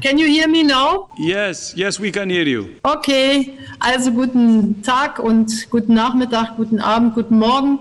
[0.00, 1.08] Can you hear me now?
[1.18, 2.70] Yes, yes, we can hear you.
[2.84, 7.78] Okay, also guten Tag und guten Nachmittag, guten Abend, guten Morgen.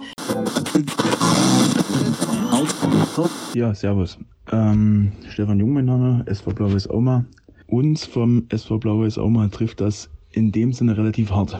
[3.53, 4.17] Ja, servus.
[4.51, 7.23] Ähm, Stefan Jung, mein Name, SV Blau-Weiß Auma.
[7.67, 11.57] Uns vom SV Blau-Weiß Auma trifft das in dem Sinne relativ hart.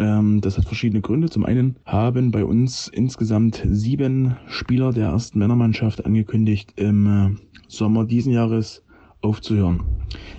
[0.00, 1.30] Ähm, das hat verschiedene Gründe.
[1.30, 7.36] Zum einen haben bei uns insgesamt sieben Spieler der ersten Männermannschaft angekündigt, im äh,
[7.68, 8.82] Sommer diesen Jahres
[9.22, 9.80] aufzuhören.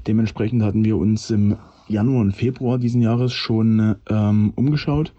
[0.07, 1.57] Dementsprechend hatten wir uns im
[1.88, 5.13] Januar und Februar diesen Jahres schon ähm, umgeschaut.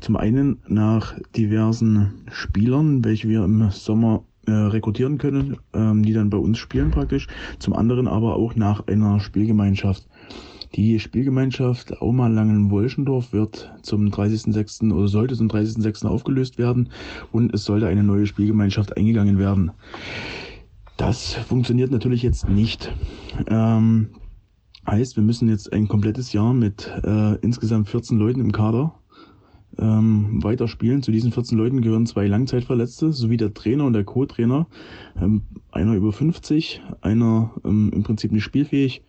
[0.00, 6.30] Zum einen nach diversen Spielern, welche wir im Sommer äh, rekrutieren können, ähm, die dann
[6.30, 7.26] bei uns spielen praktisch.
[7.58, 10.06] Zum anderen aber auch nach einer Spielgemeinschaft.
[10.74, 14.92] Die Spielgemeinschaft Auma Langen-Wolschendorf wird zum 30.06.
[14.92, 16.06] oder sollte zum 30.06.
[16.06, 16.90] aufgelöst werden
[17.32, 19.70] und es sollte eine neue Spielgemeinschaft eingegangen werden.
[20.98, 22.92] Das funktioniert natürlich jetzt nicht.
[23.46, 24.08] Ähm,
[24.84, 28.98] heißt, wir müssen jetzt ein komplettes Jahr mit äh, insgesamt 14 Leuten im Kader
[29.78, 31.02] ähm, weiterspielen.
[31.02, 34.66] Zu diesen 14 Leuten gehören zwei Langzeitverletzte sowie der Trainer und der Co-Trainer.
[35.22, 39.04] Ähm, einer über 50, einer ähm, im Prinzip nicht spielfähig,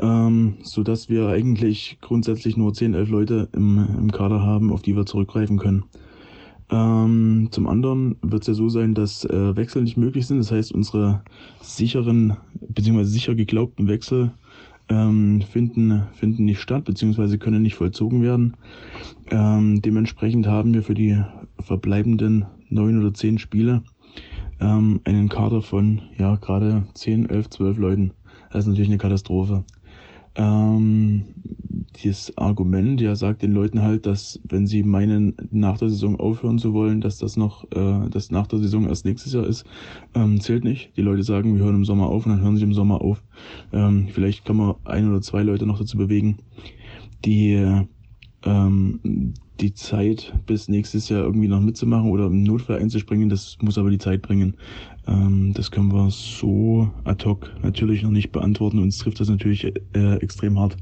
[0.00, 4.82] ähm, so dass wir eigentlich grundsätzlich nur 10, 11 Leute im, im Kader haben, auf
[4.82, 5.84] die wir zurückgreifen können.
[6.72, 10.38] Ähm, zum anderen wird es ja so sein, dass äh, Wechsel nicht möglich sind.
[10.38, 11.22] Das heißt, unsere
[11.60, 13.04] sicheren bzw.
[13.04, 14.32] sicher geglaubten Wechsel
[14.88, 17.36] ähm, finden, finden nicht statt bzw.
[17.36, 18.56] können nicht vollzogen werden.
[19.30, 21.22] Ähm, dementsprechend haben wir für die
[21.60, 23.82] verbleibenden neun oder zehn Spiele
[24.58, 28.12] ähm, einen Kader von ja gerade 10, 11, 12 Leuten.
[28.50, 29.64] Das ist natürlich eine Katastrophe
[30.34, 31.24] ähm,
[32.02, 36.58] dieses Argument, ja, sagt den Leuten halt, dass wenn sie meinen, nach der Saison aufhören
[36.58, 39.64] zu wollen, dass das noch, äh, dass nach der Saison erst nächstes Jahr ist,
[40.14, 40.96] ähm, zählt nicht.
[40.96, 43.22] Die Leute sagen, wir hören im Sommer auf und dann hören sie im Sommer auf.
[43.72, 46.38] Ähm, vielleicht kann man ein oder zwei Leute noch dazu bewegen,
[47.24, 47.86] die
[48.44, 53.78] ähm, die Zeit bis nächstes Jahr irgendwie noch mitzumachen oder im Notfall einzuspringen, das muss
[53.78, 54.56] aber die Zeit bringen.
[55.06, 58.78] Ähm, das können wir so ad hoc natürlich noch nicht beantworten.
[58.78, 60.76] Uns trifft das natürlich äh, extrem hart.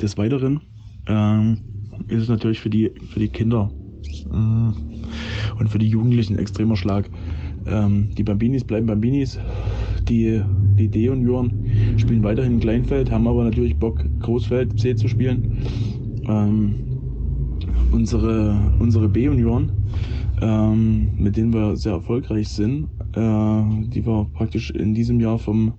[0.00, 0.60] Des Weiteren
[1.06, 1.58] ähm,
[2.08, 3.70] ist es natürlich für die, für die Kinder
[4.30, 7.10] äh, und für die Jugendlichen ein extremer Schlag.
[7.66, 9.38] Ähm, die Bambinis bleiben Bambinis.
[10.08, 10.42] Die,
[10.76, 15.58] die D-Junioren spielen weiterhin Kleinfeld, haben aber natürlich Bock, Großfeld C zu spielen.
[16.28, 16.91] Ähm,
[17.92, 19.70] unsere, unsere B-Junioren,
[20.40, 25.74] ähm, mit denen wir sehr erfolgreich sind, äh, die wir praktisch in diesem Jahr vom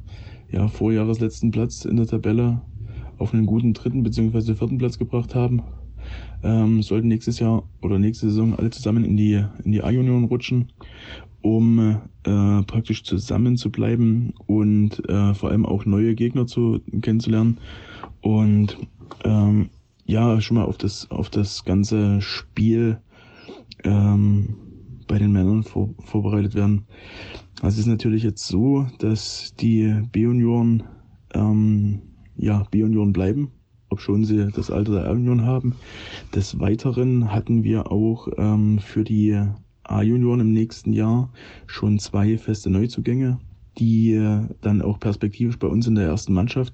[0.51, 2.62] ja, vorjahresletzten Platz in der Tabelle
[3.18, 4.56] auf einen guten dritten bzw.
[4.56, 5.63] vierten Platz gebracht haben.
[6.44, 10.72] Ähm, sollten nächstes Jahr oder nächste Saison alle zusammen in die, in die A-Union rutschen,
[11.41, 17.59] um äh, praktisch zusammen zu bleiben und äh, vor allem auch neue Gegner zu kennenzulernen.
[18.22, 18.78] Und
[19.24, 19.69] ähm,
[20.06, 23.00] ja, schon mal auf das, auf das ganze Spiel
[23.84, 24.56] ähm,
[25.08, 26.86] bei den Männern vor, vorbereitet werden.
[27.62, 30.84] Also es ist natürlich jetzt so, dass die B-Junioren
[31.34, 32.02] ähm,
[32.36, 33.52] ja, B-Junioren bleiben,
[33.90, 35.75] ob schon sie das Alter der A-Junioren haben.
[36.34, 39.40] Des Weiteren hatten wir auch ähm, für die
[39.84, 41.31] A-Junioren im nächsten Jahr
[41.68, 43.40] schon zwei feste Neuzugänge,
[43.78, 46.74] die äh, dann auch perspektivisch bei uns in der ersten Mannschaft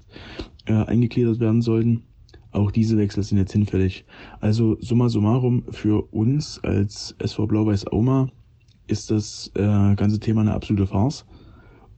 [0.66, 2.04] äh, eingegliedert werden sollten.
[2.52, 4.04] Auch diese Wechsel sind jetzt hinfällig.
[4.40, 8.28] Also summa summarum für uns als SV Blau-Weiß Auma
[8.86, 11.24] ist das äh, ganze Thema eine absolute Farce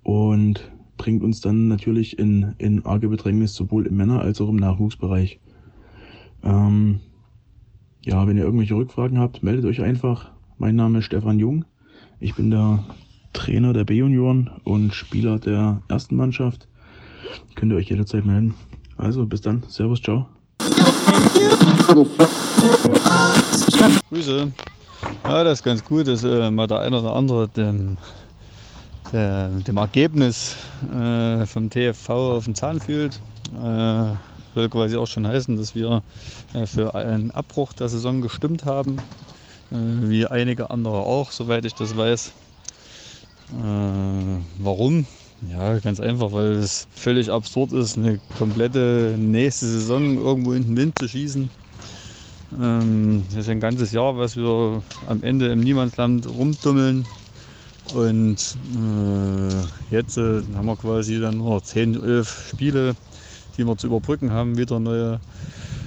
[0.02, 4.56] und bringt uns dann natürlich in, in arge Bedrängnis sowohl im Männer- als auch im
[4.56, 5.40] Nachwuchsbereich.
[6.42, 7.00] Ähm,
[8.04, 10.32] ja, wenn ihr irgendwelche Rückfragen habt, meldet euch einfach.
[10.58, 11.64] Mein Name ist Stefan Jung.
[12.20, 12.84] Ich bin der
[13.32, 16.68] Trainer der B-Junioren und Spieler der ersten Mannschaft.
[17.54, 18.54] Könnt ihr euch jederzeit melden.
[18.96, 19.62] Also bis dann.
[19.68, 20.28] Servus, ciao.
[24.08, 24.52] Grüße.
[25.24, 27.96] Ja, das ist ganz gut, dass äh, mal der eine oder andere dem,
[29.12, 30.56] der, dem Ergebnis
[30.94, 33.20] äh, vom TFV auf den Zahn fühlt.
[33.54, 34.14] Äh,
[34.54, 36.02] soll quasi auch schon heißen, dass wir
[36.54, 38.98] äh, für einen Abbruch der Saison gestimmt haben,
[39.70, 39.74] äh,
[40.08, 42.32] wie einige andere auch, soweit ich das weiß.
[43.52, 45.06] Äh, warum?
[45.50, 50.76] Ja, ganz einfach, weil es völlig absurd ist, eine komplette nächste Saison irgendwo in den
[50.76, 51.50] Wind zu schießen.
[52.60, 57.06] Ähm, das ist ein ganzes Jahr, was wir am Ende im Niemandsland rumtummeln.
[57.94, 62.94] Und äh, jetzt äh, haben wir quasi dann nur 10, 11 Spiele,
[63.56, 64.56] die wir zu überbrücken haben.
[64.56, 65.20] Wieder neue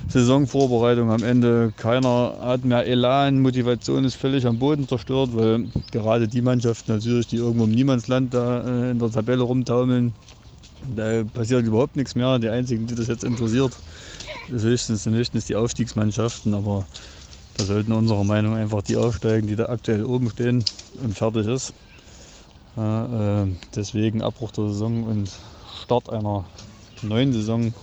[0.08, 1.74] Saisonvorbereitung am Ende.
[1.76, 7.28] Keiner hat mehr Elan, Motivation ist völlig am Boden zerstört, weil gerade die Mannschaften natürlich,
[7.28, 10.16] die irgendwo im Niemandsland da äh, in der Tabelle rumtaumeln,
[10.82, 12.40] Da passiert überhaupt nichts mehr.
[12.40, 13.82] Die einzigen, die das jetzt interessiert,
[14.48, 16.54] ist höchstens, höchstens die Aufstiegsmannschaften.
[16.54, 16.88] Aber
[17.56, 20.66] da sollten unserer Meinung einfach die aufsteigen, die da aktuell oben stehen
[21.02, 21.74] und fertig ist.
[22.78, 25.32] Äh, deswegen Abbruch der Saison und
[25.84, 26.46] Start einer
[27.02, 27.74] neuen Saison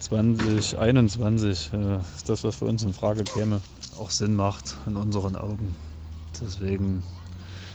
[0.00, 3.60] 2021 äh, ist das, was für uns in Frage käme,
[3.98, 5.76] auch Sinn macht in unseren Augen.
[6.40, 7.04] Deswegen,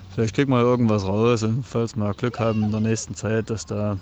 [0.09, 3.67] vielleicht kriegen wir irgendwas raus und falls wir Glück haben in der nächsten Zeit, dass
[3.67, 3.99] da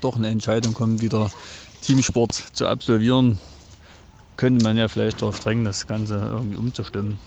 [0.00, 1.30] doch eine Entscheidung kommt, wieder
[1.80, 3.38] Teamsport zu absolvieren,
[4.36, 7.20] könnte man ja vielleicht darauf drängen, das Ganze irgendwie umzustimmen.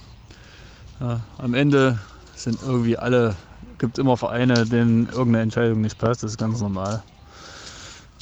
[1.00, 2.00] Ja, am Ende
[2.36, 3.36] sind irgendwie alle,
[3.80, 7.02] gibt immer Vereine, denen irgendeine Entscheidung nicht passt, das ist ganz normal.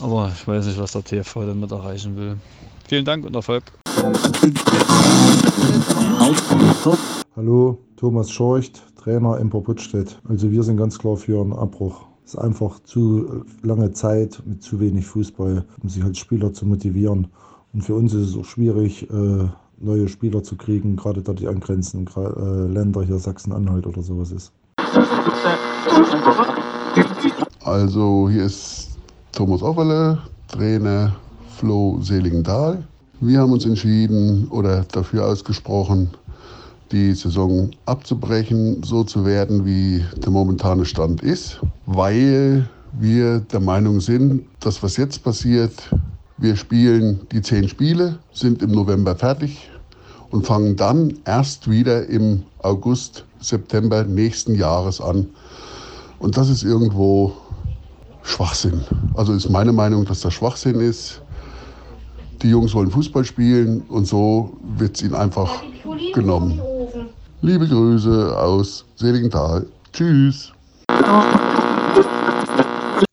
[0.01, 2.37] Aber ich weiß nicht, was der TV damit erreichen will.
[2.87, 3.63] Vielen Dank und Erfolg.
[7.35, 10.17] Hallo, Thomas Schorcht, Trainer Emper Puttstedt.
[10.27, 12.07] Also wir sind ganz klar für einen Abbruch.
[12.23, 16.65] Es ist einfach zu lange Zeit mit zu wenig Fußball, um sich als Spieler zu
[16.65, 17.27] motivieren.
[17.73, 19.47] Und für uns ist es auch schwierig, äh,
[19.79, 24.51] neue Spieler zu kriegen, gerade da die angrenzenden äh, Länder hier Sachsen-Anhalt oder sowas ist.
[27.63, 28.88] Also hier ist
[29.39, 30.17] Thomas Offerle,
[30.49, 31.15] Trainer
[31.55, 32.83] Flo Seligenthal.
[33.21, 36.09] Wir haben uns entschieden oder dafür ausgesprochen,
[36.91, 42.67] die Saison abzubrechen, so zu werden, wie der momentane Stand ist, weil
[42.99, 45.89] wir der Meinung sind, dass was jetzt passiert,
[46.37, 49.71] wir spielen die zehn Spiele, sind im November fertig
[50.31, 55.27] und fangen dann erst wieder im August, September nächsten Jahres an.
[56.19, 57.31] Und das ist irgendwo
[58.29, 58.85] Schwachsinn.
[59.15, 61.21] Also ist meine Meinung, dass das Schwachsinn ist.
[62.41, 65.63] Die Jungs wollen Fußball spielen und so wird es ihnen einfach
[66.13, 66.61] genommen.
[67.41, 69.65] Liebe Grüße aus Seligenthal.
[69.91, 70.53] Tschüss.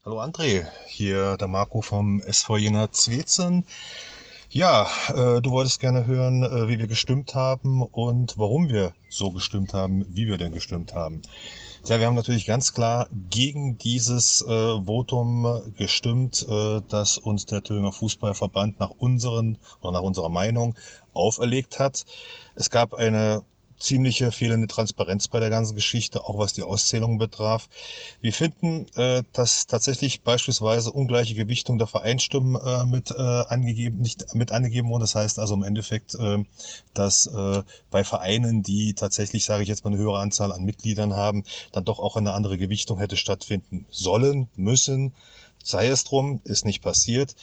[0.04, 3.64] Hallo André, hier der Marco vom SV Jena Zwezen.
[4.50, 9.32] Ja, äh, du wolltest gerne hören, äh, wie wir gestimmt haben und warum wir so
[9.32, 11.22] gestimmt haben, wie wir denn gestimmt haben.
[11.88, 17.62] Ja, wir haben natürlich ganz klar gegen dieses äh, Votum gestimmt, äh, das uns der
[17.62, 20.74] Thüringer Fußballverband nach unseren oder nach unserer Meinung
[21.14, 22.04] auferlegt hat.
[22.56, 23.44] Es gab eine
[23.78, 27.68] ziemliche fehlende Transparenz bei der ganzen Geschichte, auch was die Auszählung betraf.
[28.20, 34.34] Wir finden, äh, dass tatsächlich beispielsweise ungleiche Gewichtung der Vereinsstimmen äh, mit äh, angegeben, nicht
[34.34, 35.02] mit angegeben wurden.
[35.02, 36.44] Das heißt also im Endeffekt, äh,
[36.94, 41.14] dass äh, bei Vereinen, die tatsächlich, sage ich jetzt mal, eine höhere Anzahl an Mitgliedern
[41.14, 45.12] haben, dann doch auch eine andere Gewichtung hätte stattfinden sollen, müssen.
[45.62, 47.34] Sei es drum, ist nicht passiert.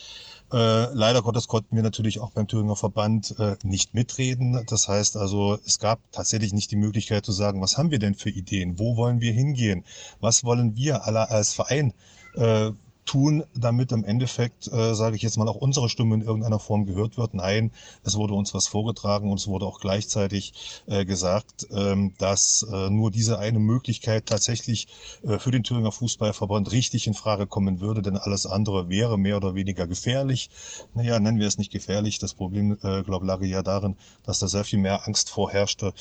[0.54, 4.64] Äh, leider Gottes konnten wir natürlich auch beim Thüringer Verband äh, nicht mitreden.
[4.68, 8.14] Das heißt also, es gab tatsächlich nicht die Möglichkeit zu sagen, was haben wir denn
[8.14, 8.78] für Ideen?
[8.78, 9.84] Wo wollen wir hingehen?
[10.20, 11.94] Was wollen wir alle als Verein
[12.36, 12.70] äh,
[13.06, 16.86] tun, damit im Endeffekt, äh, sage ich jetzt mal, auch unsere Stimme in irgendeiner Form
[16.86, 17.34] gehört wird.
[17.34, 17.72] Nein,
[18.04, 20.54] es wurde uns was vorgetragen und es wurde auch gleichzeitig
[20.88, 24.88] äh, gesagt, ähm, dass äh, nur diese eine Möglichkeit tatsächlich
[25.24, 29.38] äh, für den Thüringer Fußballverband richtig in Frage kommen würde, denn alles andere wäre mehr
[29.38, 30.50] oder weniger gefährlich.
[30.94, 32.20] Naja, nennen wir es nicht gefährlich.
[32.20, 35.94] Das Problem, äh, glaube ich, lag ja darin, dass da sehr viel mehr Angst vorherrschte,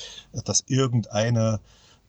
[0.44, 1.60] dass irgendeine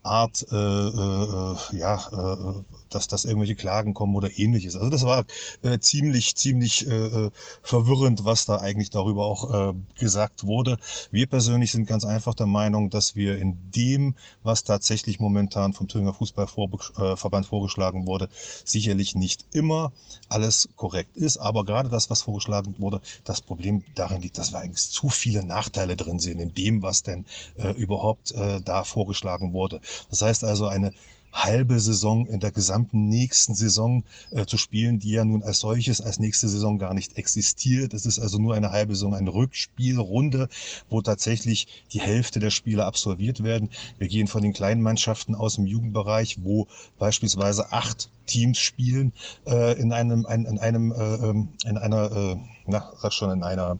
[0.04, 4.76] Art, äh, äh, ja, äh, dass, dass irgendwelche Klagen kommen oder ähnliches.
[4.76, 5.26] Also das war
[5.62, 10.78] äh, ziemlich, ziemlich äh, äh, verwirrend, was da eigentlich darüber auch äh, gesagt wurde.
[11.12, 15.88] Wir persönlich sind ganz einfach der Meinung, dass wir in dem, was tatsächlich momentan vom
[15.88, 18.30] Thüringer Fußballverband äh, vorgeschlagen wurde,
[18.66, 19.92] sicherlich nicht immer
[20.30, 21.38] alles korrekt ist.
[21.38, 25.44] Aber gerade das, was vorgeschlagen wurde, das Problem darin liegt, dass wir eigentlich zu viele
[25.44, 29.82] Nachteile drin sehen in dem, was denn äh, überhaupt äh, da vorgeschlagen wurde.
[30.10, 30.94] Das heißt also, eine
[31.34, 36.00] halbe Saison in der gesamten nächsten Saison äh, zu spielen, die ja nun als solches
[36.00, 37.94] als nächste Saison gar nicht existiert.
[37.94, 40.48] Es ist also nur eine halbe Saison, eine Rückspielrunde,
[40.90, 43.70] wo tatsächlich die Hälfte der Spiele absolviert werden.
[43.98, 46.68] Wir gehen von den kleinen Mannschaften aus dem Jugendbereich, wo
[47.00, 49.12] beispielsweise acht Teams spielen
[49.48, 53.44] äh, in einem, ein, in einem, äh, ähm, in einer, äh, na, sag schon, in
[53.44, 53.80] einer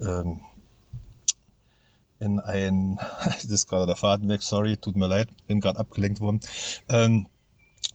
[0.00, 0.40] ähm,
[2.20, 6.20] in ein, das ist gerade der Faden weg, sorry, tut mir leid, bin gerade abgelenkt
[6.20, 6.40] worden.
[6.88, 7.26] Ähm,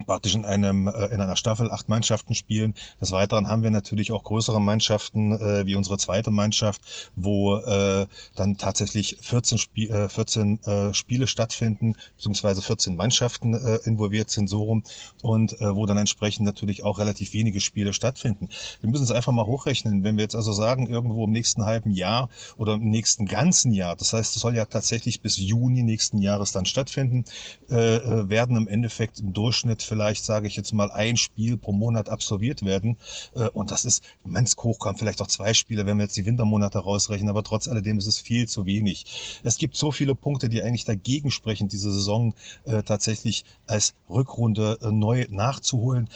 [0.06, 2.74] praktisch in einem äh, in einer Staffel acht Mannschaften spielen.
[3.00, 6.82] Des Weiteren haben wir natürlich auch größere Mannschaften äh, wie unsere zweite Mannschaft,
[7.16, 13.78] wo äh, dann tatsächlich 14, Spie äh, 14 äh, Spiele stattfinden, beziehungsweise 14 Mannschaften äh,
[13.86, 14.84] involviert sind so rum
[15.22, 18.50] und äh, wo dann entsprechend natürlich auch relativ wenige Spiele stattfinden.
[18.82, 20.04] Wir müssen es einfach mal hochrechnen.
[20.04, 23.96] Wenn wir jetzt also sagen, irgendwo im nächsten halben Jahr oder im nächsten ganzen Jahr,
[23.96, 27.26] das heißt, es soll ja tatsächlich bis Juni nächsten Jahres dann stattfinden,
[27.70, 31.58] äh, äh werden im Endeffekt im Durchschnitt damit vielleicht, sage ich jetzt mal, ein Spiel
[31.58, 32.98] pro Monat absolviert werden.
[33.36, 36.26] Äh, und das ist, wenn es hochkommt, vielleicht auch zwei Spiele, wenn wir jetzt die
[36.26, 39.42] Wintermonate rausrechnen, aber trotz alledem ist es viel zu wenig.
[39.44, 44.78] Es gibt so viele Punkte, die eigentlich dagegen sprechen, diese Saison äh, tatsächlich als Rückrunde
[44.82, 46.10] äh, neu nachzuholen,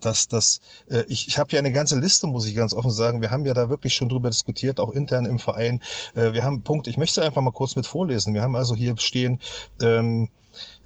[0.00, 0.60] dass das,
[1.08, 3.20] ich, ich habe ja eine ganze Liste, muss ich ganz offen sagen.
[3.20, 5.80] Wir haben ja da wirklich schon drüber diskutiert, auch intern im Verein.
[6.14, 8.34] Wir haben Punkt, ich möchte einfach mal kurz mit vorlesen.
[8.34, 9.40] Wir haben also hier stehen,
[9.80, 10.28] ähm,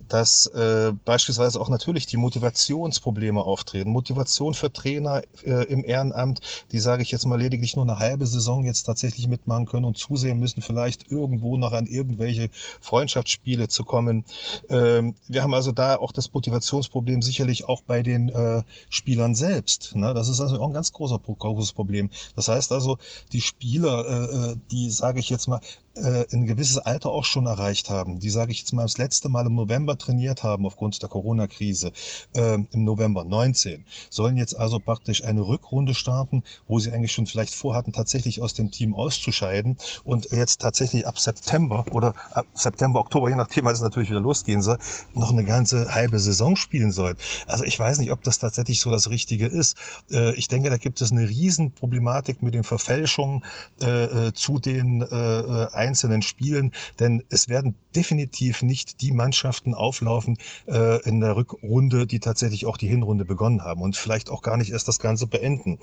[0.08, 3.90] dass äh, beispielsweise auch natürlich die Motivationsprobleme auftreten.
[3.90, 6.40] Motivation für Trainer äh, im Ehrenamt,
[6.72, 9.96] die sage ich jetzt mal lediglich nur eine halbe Saison jetzt tatsächlich mitmachen können und
[9.98, 14.24] zusehen müssen, vielleicht irgendwo noch an irgendwelche Freundschaftsspiele zu kommen.
[14.68, 19.94] Ähm, wir haben also da auch das Motivationsproblem sicherlich auch bei den äh, Spielern selbst.
[19.94, 20.14] Ne?
[20.14, 22.10] Das ist also auch ein ganz großer, großes Problem.
[22.36, 22.98] Das heißt also,
[23.32, 25.60] die Spieler, äh, äh die sage ich jetzt mal,
[25.94, 29.28] äh, ein gewisses Alter auch schon erreicht haben, die, sage ich jetzt mal, das letzte
[29.28, 31.92] Mal im November trainiert haben aufgrund der Corona-Krise,
[32.34, 37.26] äh, im November 19, sollen jetzt also praktisch eine Rückrunde starten, wo sie eigentlich schon
[37.26, 43.00] vielleicht vorhatten, tatsächlich aus dem Team auszuscheiden und jetzt tatsächlich ab September oder ab September,
[43.00, 44.78] Oktober, je nachdem, wann es natürlich wieder losgehen soll,
[45.14, 47.16] noch eine ganze halbe Saison spielen sollen.
[47.46, 49.76] Also ich weiß nicht, ob das tatsächlich so das Richtige ist.
[50.10, 53.44] Äh, ich denke, da gibt es eine Riesenproblematik mit den Verfälschungen
[53.82, 60.38] äh, äh zu den äh, einzelnen Spielen, denn es werden definitiv nicht die Mannschaften auflaufen
[60.66, 64.56] äh, in der Rückrunde, die tatsächlich auch die Hinrunde begonnen haben und vielleicht auch gar
[64.56, 65.78] nicht erst das Ganze beenden.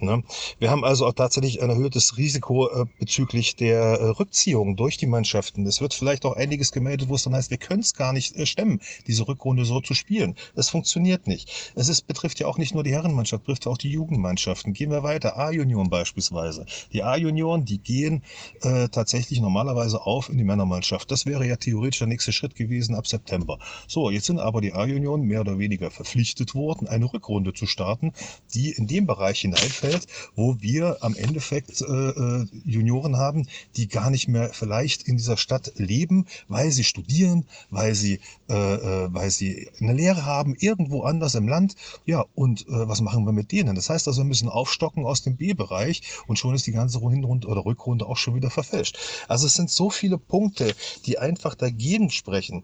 [0.00, 0.24] Ne?
[0.58, 5.06] Wir haben also auch tatsächlich ein erhöhtes Risiko äh, bezüglich der äh, Rückziehung durch die
[5.06, 5.66] Mannschaften.
[5.66, 8.36] Es wird vielleicht auch einiges gemeldet, wo es dann heißt, wir können es gar nicht
[8.36, 10.34] äh, stemmen, diese Rückrunde so zu spielen.
[10.56, 11.72] Es funktioniert nicht.
[11.74, 14.72] Es ist, betrifft ja auch nicht nur die Herrenmannschaft, betrifft auch die Jugendmannschaften.
[14.72, 15.36] Gehen wir weiter.
[15.38, 16.66] A-Junioren beispielsweise.
[16.92, 18.22] Die A-Junioren, die gehen
[18.62, 21.10] äh, tatsächlich normalerweise auf in die Männermannschaft.
[21.10, 23.41] Das wäre ja theoretisch der nächste Schritt gewesen ab September.
[23.86, 28.12] So, jetzt sind aber die A-Junioren mehr oder weniger verpflichtet worden, eine Rückrunde zu starten,
[28.54, 33.46] die in dem Bereich hineinfällt, wo wir am Endeffekt äh, äh, Junioren haben,
[33.76, 38.54] die gar nicht mehr vielleicht in dieser Stadt leben, weil sie studieren, weil sie, äh,
[38.54, 41.76] äh, weil sie eine Lehre haben, irgendwo anders im Land.
[42.06, 43.74] Ja, und äh, was machen wir mit denen?
[43.74, 47.48] Das heißt also, wir müssen aufstocken aus dem B-Bereich und schon ist die ganze Hinrunde
[47.48, 48.98] oder Rückrunde auch schon wieder verfälscht.
[49.28, 50.74] Also es sind so viele Punkte,
[51.06, 52.62] die einfach dagegen sprechen.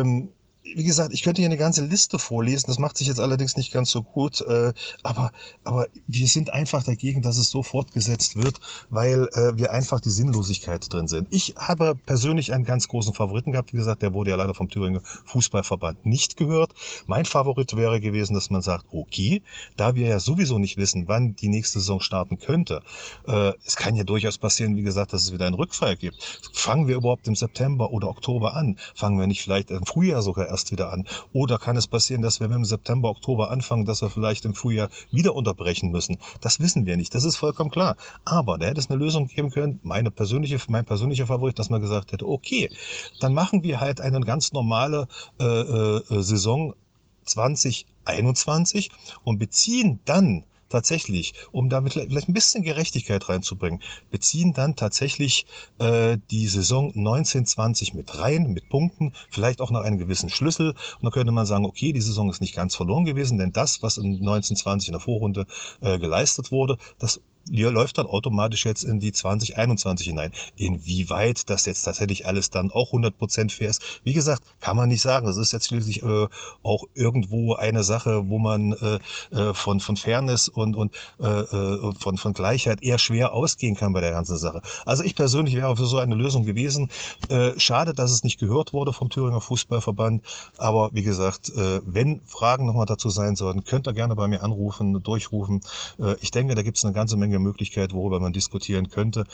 [0.00, 0.32] Ähm,
[0.76, 3.72] wie gesagt, ich könnte hier eine ganze Liste vorlesen, das macht sich jetzt allerdings nicht
[3.72, 5.32] ganz so gut, äh, aber,
[5.64, 8.60] aber wir sind einfach dagegen, dass es so fortgesetzt wird,
[8.90, 11.28] weil äh, wir einfach die Sinnlosigkeit drin sind.
[11.30, 14.68] Ich habe persönlich einen ganz großen Favoriten gehabt, wie gesagt, der wurde ja leider vom
[14.68, 16.72] Thüringer Fußballverband nicht gehört.
[17.06, 19.42] Mein Favorit wäre gewesen, dass man sagt, okay,
[19.76, 22.82] da wir ja sowieso nicht wissen, wann die nächste Saison starten könnte,
[23.26, 26.40] äh, es kann ja durchaus passieren, wie gesagt, dass es wieder einen Rückfall gibt.
[26.52, 28.78] Fangen wir überhaupt im September oder Oktober an?
[28.94, 31.06] Fangen wir nicht vielleicht im Frühjahr sogar erst wieder an.
[31.32, 34.88] Oder kann es passieren, dass wir im September, Oktober anfangen, dass wir vielleicht im Frühjahr
[35.10, 36.18] wieder unterbrechen müssen?
[36.40, 37.14] Das wissen wir nicht.
[37.14, 37.96] Das ist vollkommen klar.
[38.24, 39.80] Aber da hätte es eine Lösung geben können.
[39.82, 42.70] Meine persönliche, mein persönlicher Favorit, dass man gesagt hätte, okay,
[43.20, 45.08] dann machen wir halt eine ganz normale
[45.40, 46.74] äh, äh, Saison
[47.24, 48.90] 2021
[49.24, 55.46] und beziehen dann tatsächlich, um damit vielleicht ein bisschen Gerechtigkeit reinzubringen, beziehen dann tatsächlich
[55.78, 60.70] äh, die Saison 1920 mit rein, mit Punkten, vielleicht auch nach einem gewissen Schlüssel.
[60.70, 63.82] Und dann könnte man sagen, okay, die Saison ist nicht ganz verloren gewesen, denn das,
[63.82, 65.46] was in 1920 in der Vorrunde
[65.80, 67.20] äh, geleistet wurde, das
[67.50, 70.32] läuft dann automatisch jetzt in die 2021 hinein.
[70.56, 75.02] Inwieweit das jetzt tatsächlich alles dann auch 100% fair ist, wie gesagt, kann man nicht
[75.02, 75.26] sagen.
[75.26, 76.26] Das ist jetzt schließlich äh,
[76.62, 78.98] auch irgendwo eine Sache, wo man äh,
[79.30, 83.92] äh, von, von Fairness und, und äh, äh, von, von Gleichheit eher schwer ausgehen kann
[83.92, 84.62] bei der ganzen Sache.
[84.86, 86.90] Also ich persönlich wäre für so eine Lösung gewesen.
[87.28, 90.22] Äh, schade, dass es nicht gehört wurde vom Thüringer Fußballverband.
[90.58, 95.02] Aber wie gesagt, wenn Fragen nochmal dazu sein sollten, könnt ihr gerne bei mir anrufen,
[95.02, 95.60] durchrufen.
[96.20, 99.24] Ich denke, da gibt es eine ganze Menge Möglichkeit, worüber man diskutieren könnte.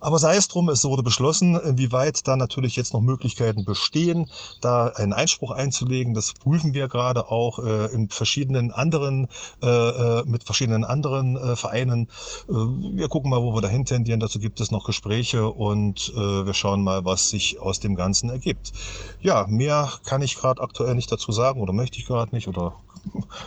[0.00, 4.88] Aber sei es drum, es wurde beschlossen, inwieweit da natürlich jetzt noch Möglichkeiten bestehen, da
[4.88, 6.14] einen Einspruch einzulegen.
[6.14, 9.28] Das prüfen wir gerade auch äh, in verschiedenen anderen,
[9.62, 12.08] äh, äh mit verschiedenen anderen äh, Vereinen.
[12.48, 14.20] Äh, wir gucken mal, wo wir dahin tendieren.
[14.20, 18.30] Dazu gibt es noch Gespräche und äh, wir schauen mal, was sich aus dem Ganzen
[18.30, 18.72] ergibt.
[19.20, 22.74] Ja, mehr kann ich gerade aktuell nicht dazu sagen oder möchte ich gerade nicht oder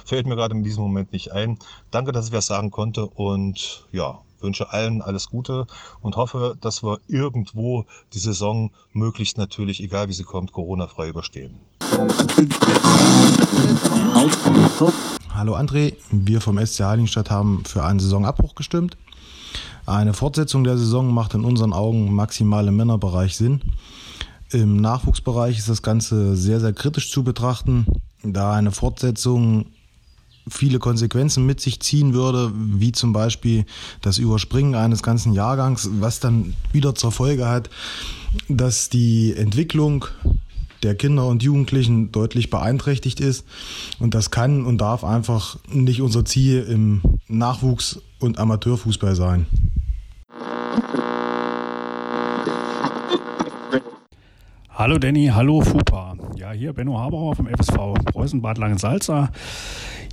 [0.06, 1.60] fällt mir gerade in diesem Moment nicht ein.
[1.92, 5.68] Danke, dass ich was sagen konnte und ja, wünsche allen alles Gute
[6.02, 11.60] und hoffe, dass wir irgendwo die Saison möglichst natürlich, egal wie sie kommt, Corona-frei überstehen.
[15.34, 18.98] Hallo André, wir vom SC Heiligenstadt haben für einen Saisonabbruch gestimmt.
[19.86, 23.62] Eine Fortsetzung der Saison macht in unseren Augen maximal im Männerbereich Sinn.
[24.52, 27.86] Im Nachwuchsbereich ist das Ganze sehr, sehr kritisch zu betrachten.
[28.24, 29.68] Da eine Fortsetzung
[30.50, 33.66] viele Konsequenzen mit sich ziehen würde, wie zum Beispiel
[34.02, 37.70] das Überspringen eines ganzen Jahrgangs, was dann wieder zur Folge hat,
[38.48, 40.06] dass die Entwicklung
[40.84, 43.46] der Kinder und Jugendlichen deutlich beeinträchtigt ist.
[44.00, 49.46] Und das kann und darf einfach nicht unser Ziel im Nachwuchs- und Amateurfußball sein.
[54.70, 55.99] Hallo Danny, hallo Fupa.
[56.50, 59.30] Ja, hier Benno Haberer vom FSV Preußen Bad Langensalza.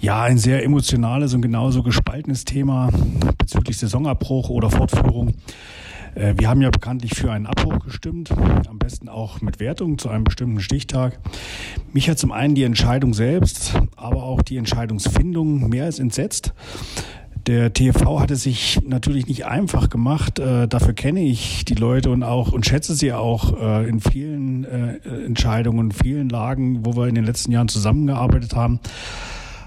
[0.03, 2.91] Ja, ein sehr emotionales und genauso gespaltenes Thema
[3.39, 5.33] bezüglich Saisonabbruch oder Fortführung.
[6.15, 8.33] Äh, wir haben ja bekanntlich für einen Abbruch gestimmt,
[8.69, 11.19] am besten auch mit Wertung zu einem bestimmten Stichtag.
[11.95, 16.53] Mich hat zum einen die Entscheidung selbst, aber auch die Entscheidungsfindung mehr als entsetzt.
[17.47, 20.41] Der TV hat es sich natürlich nicht einfach gemacht.
[20.41, 24.65] Äh, dafür kenne ich die Leute und auch und schätze sie auch äh, in vielen
[24.65, 28.81] äh, Entscheidungen, vielen Lagen, wo wir in den letzten Jahren zusammengearbeitet haben.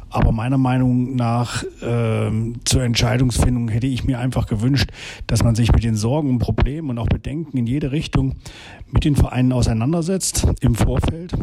[0.10, 2.32] Aber meiner Meinung nach äh,
[2.66, 4.90] zur Entscheidungsfindung hätte ich mir einfach gewünscht,
[5.28, 8.36] dass man sich mit den Sorgen und Problemen und auch Bedenken in jede Richtung
[8.92, 11.34] mit den Vereinen auseinandersetzt im Vorfeld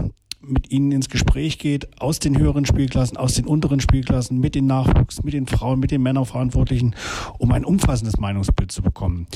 [0.41, 4.67] mit ihnen ins Gespräch geht, aus den höheren Spielklassen, aus den unteren Spielklassen, mit den
[4.67, 6.95] Nachwuchs, mit den Frauen, mit den Männerverantwortlichen,
[7.39, 9.27] um ein umfassendes Meinungsbild zu bekommen.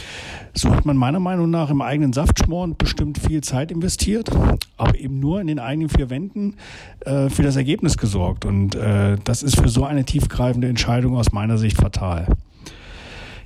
[0.54, 4.30] So hat man meiner Meinung nach im eigenen Saftschmoren bestimmt viel Zeit investiert,
[4.76, 6.57] aber eben nur in den eigenen vier Wänden
[7.00, 8.45] äh, für das Ergebnis gesorgt.
[8.45, 12.26] Und äh, das ist für so eine tiefgreifende Entscheidung aus meiner Sicht fatal.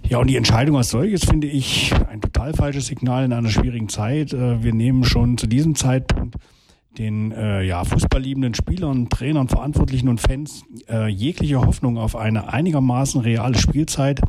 [0.07, 3.89] Ja, und die Entscheidung als solches finde ich ein total falsches Signal in einer schwierigen
[3.89, 4.35] Zeit.
[4.35, 6.37] Äh, wir nehmen schon zu diesem Zeitpunkt
[6.99, 13.21] den äh, ja, fußballliebenden Spielern, Trainern, Verantwortlichen und Fans äh, jegliche Hoffnung auf eine einigermaßen
[13.21, 14.21] reale Spielzeit.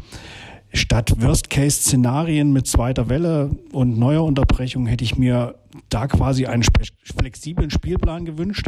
[0.73, 5.55] Statt Worst-Case-Szenarien mit zweiter Welle und neuer Unterbrechung hätte ich mir
[5.89, 6.63] da quasi einen
[7.03, 8.67] flexiblen Spielplan gewünscht.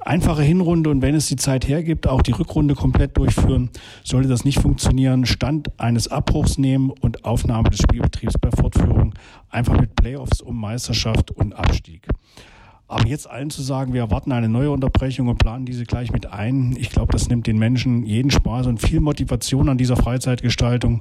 [0.00, 3.70] Einfache Hinrunde und wenn es die Zeit hergibt, auch die Rückrunde komplett durchführen.
[4.02, 9.14] Sollte das nicht funktionieren, Stand eines Abbruchs nehmen und Aufnahme des Spielbetriebs bei Fortführung.
[9.50, 12.06] Einfach mit Playoffs um Meisterschaft und Abstieg.
[12.90, 16.26] Aber jetzt allen zu sagen, wir erwarten eine neue Unterbrechung und planen diese gleich mit
[16.26, 21.00] ein, ich glaube, das nimmt den Menschen jeden Spaß und viel Motivation an dieser Freizeitgestaltung.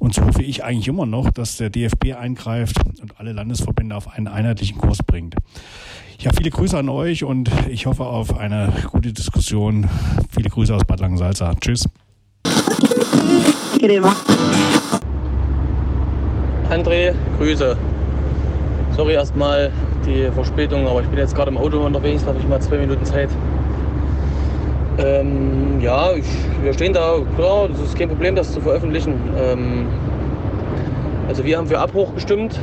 [0.00, 4.08] Und so hoffe ich eigentlich immer noch, dass der DFB eingreift und alle Landesverbände auf
[4.08, 5.36] einen einheitlichen Kurs bringt.
[6.18, 9.88] Ja, viele Grüße an euch und ich hoffe auf eine gute Diskussion.
[10.30, 11.54] Viele Grüße aus Bad Langensalza.
[11.60, 11.88] Tschüss.
[16.68, 17.76] André, Grüße.
[19.00, 19.72] Sorry erstmal
[20.04, 22.76] die Verspätung, aber ich bin jetzt gerade im Auto unterwegs, da habe ich mal zwei
[22.76, 23.30] Minuten Zeit.
[24.98, 26.26] Ähm, ja, ich,
[26.62, 29.14] wir stehen da, klar, das ist kein Problem, das zu veröffentlichen.
[29.38, 29.86] Ähm,
[31.28, 32.60] also wir haben für Abbruch gestimmt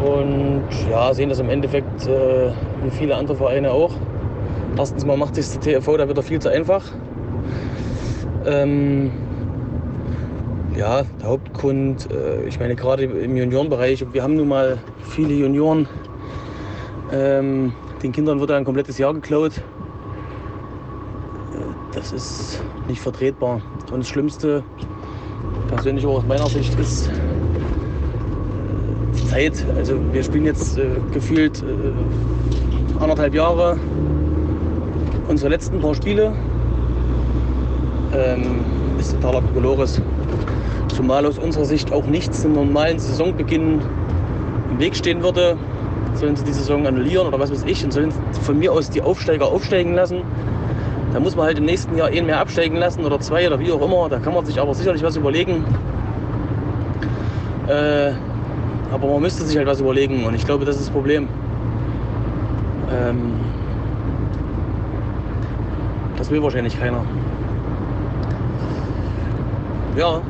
[0.00, 2.52] und ja, sehen das im Endeffekt äh,
[2.84, 3.94] wie viele andere Vereine auch.
[4.78, 6.84] Erstens mal macht sich der TV da wieder viel zu einfach.
[8.46, 9.10] Ähm,
[10.76, 15.88] ja, der Hauptgrund, äh, ich meine gerade im Juniorenbereich, wir haben nun mal viele Junioren.
[17.12, 19.58] Ähm, den Kindern wird ein komplettes Jahr geklaut.
[19.58, 19.62] Äh,
[21.94, 23.60] das ist nicht vertretbar.
[23.92, 24.62] Und das Schlimmste,
[25.68, 27.12] persönlich auch aus meiner Sicht, ist äh,
[29.16, 29.66] die Zeit.
[29.76, 33.78] Also wir spielen jetzt äh, gefühlt äh, anderthalb Jahre
[35.28, 36.32] unsere letzten paar Spiele.
[38.12, 40.00] Ähm, ist totaler Kokolores.
[40.88, 43.80] Zumal aus unserer Sicht auch nichts im normalen Saisonbeginn
[44.70, 45.56] im Weg stehen würde.
[46.14, 49.00] Sollen sie die Saison annullieren oder was weiß ich und sollen von mir aus die
[49.00, 50.22] Aufsteiger aufsteigen lassen.
[51.12, 53.72] Da muss man halt im nächsten Jahr einen mehr absteigen lassen oder zwei oder wie
[53.72, 54.08] auch immer.
[54.08, 55.64] Da kann man sich aber sicherlich was überlegen.
[57.68, 58.12] Äh,
[58.92, 61.28] aber man müsste sich halt was überlegen und ich glaube, das ist das Problem.
[62.92, 63.34] Ähm,
[66.16, 67.04] das will wahrscheinlich keiner.
[69.96, 70.20] Ja,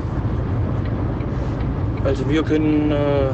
[2.04, 3.28] also wir können äh,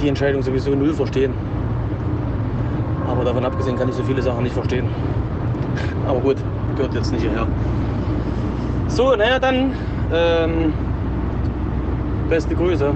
[0.00, 1.32] die Entscheidung sowieso null verstehen.
[3.08, 4.88] Aber davon abgesehen kann ich so viele Sachen nicht verstehen.
[6.06, 6.36] Aber gut,
[6.76, 7.46] gehört jetzt nicht hierher.
[8.88, 9.72] So, naja, dann
[10.12, 10.72] ähm,
[12.28, 12.92] beste Grüße.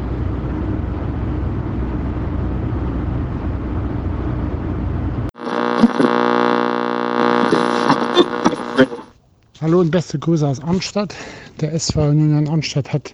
[9.61, 11.15] Hallo und beste Grüße aus Arnstadt.
[11.61, 13.13] Der SV Union Arnstadt hat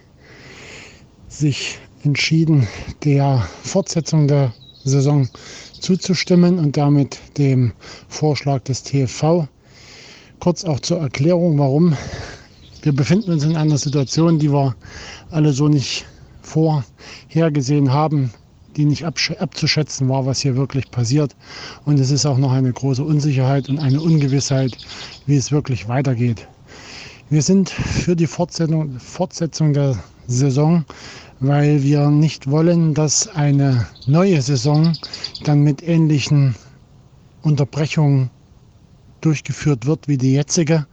[1.27, 2.69] sich entschieden,
[3.03, 4.53] der Fortsetzung der
[4.85, 5.29] Saison
[5.81, 7.73] zuzustimmen und damit dem
[8.07, 9.49] Vorschlag des TFV.
[10.39, 11.97] Kurz auch zur Erklärung, warum.
[12.83, 14.77] Wir befinden uns in einer Situation, die wir
[15.33, 16.07] alle so nicht
[16.43, 18.31] vorhergesehen haben.
[18.77, 21.35] Die nicht abzuschätzen war, was hier wirklich passiert.
[21.85, 24.79] Und es ist auch noch eine große Unsicherheit und eine Ungewissheit,
[25.27, 26.47] wie es wirklich weitergeht.
[27.29, 30.85] Wir sind für die Fortsetzung, Fortsetzung der Saison,
[31.41, 34.97] weil wir nicht wollen, dass eine neue Saison
[35.43, 36.55] dann mit ähnlichen
[37.43, 38.31] Unterbrechungen
[39.21, 40.87] durchgeführt wird wie die jetzige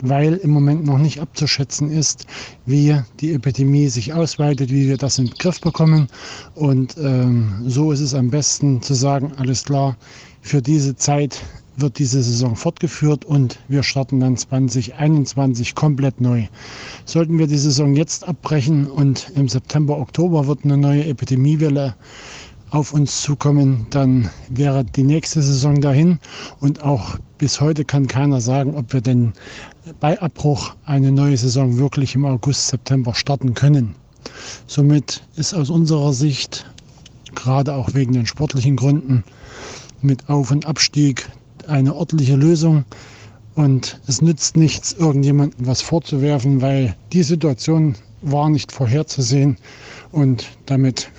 [0.00, 2.26] weil im Moment noch nicht abzuschätzen ist,
[2.66, 6.08] wie die Epidemie sich ausweitet, wie wir das in den Griff bekommen.
[6.54, 9.96] Und ähm, so ist es am besten zu sagen, alles klar,
[10.42, 11.42] für diese Zeit
[11.76, 16.46] wird diese Saison fortgeführt und wir starten dann 2021 komplett neu.
[17.04, 21.94] Sollten wir die Saison jetzt abbrechen und im September, Oktober wird eine neue Epidemiewelle
[22.70, 26.18] auf uns zukommen, dann wäre die nächste Saison dahin.
[26.60, 29.32] Und auch bis heute kann keiner sagen, ob wir denn
[30.00, 33.94] bei Abbruch eine neue Saison wirklich im August, September starten können.
[34.66, 36.66] Somit ist aus unserer Sicht,
[37.34, 39.24] gerade auch wegen den sportlichen Gründen,
[40.02, 41.28] mit Auf- und Abstieg
[41.66, 42.84] eine ordentliche Lösung.
[43.54, 49.56] Und es nützt nichts, irgendjemandem was vorzuwerfen, weil die Situation war nicht vorherzusehen.
[50.12, 51.10] Und damit,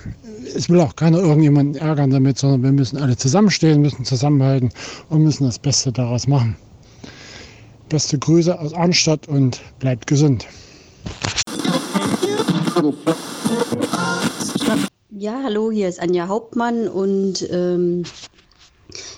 [0.55, 4.69] es will auch keiner irgendjemanden ärgern damit, sondern wir müssen alle zusammenstehen, müssen zusammenhalten
[5.09, 6.55] und müssen das Beste daraus machen.
[7.89, 10.45] Beste Grüße aus Arnstadt und bleibt gesund.
[15.09, 18.03] Ja, hallo, hier ist Anja Hauptmann und ähm,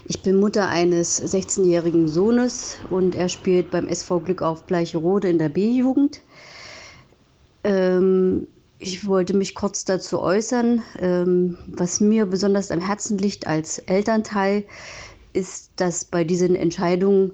[0.06, 5.40] ich bin Mutter eines 16-jährigen Sohnes und er spielt beim SV Glück auf Bleicherode in
[5.40, 6.22] der B-Jugend.
[7.64, 8.48] Ähm,
[8.80, 10.82] ich wollte mich kurz dazu äußern.
[11.00, 14.64] Ähm, was mir besonders am Herzen liegt als Elternteil,
[15.34, 17.32] ist, dass bei diesen Entscheidungen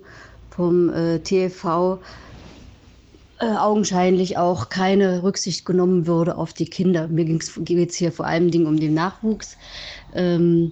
[0.50, 2.00] vom äh, TFV
[3.40, 7.08] äh, augenscheinlich auch keine Rücksicht genommen würde auf die Kinder.
[7.08, 9.56] Mir geht es hier vor allem um den Nachwuchs.
[10.14, 10.72] Ähm,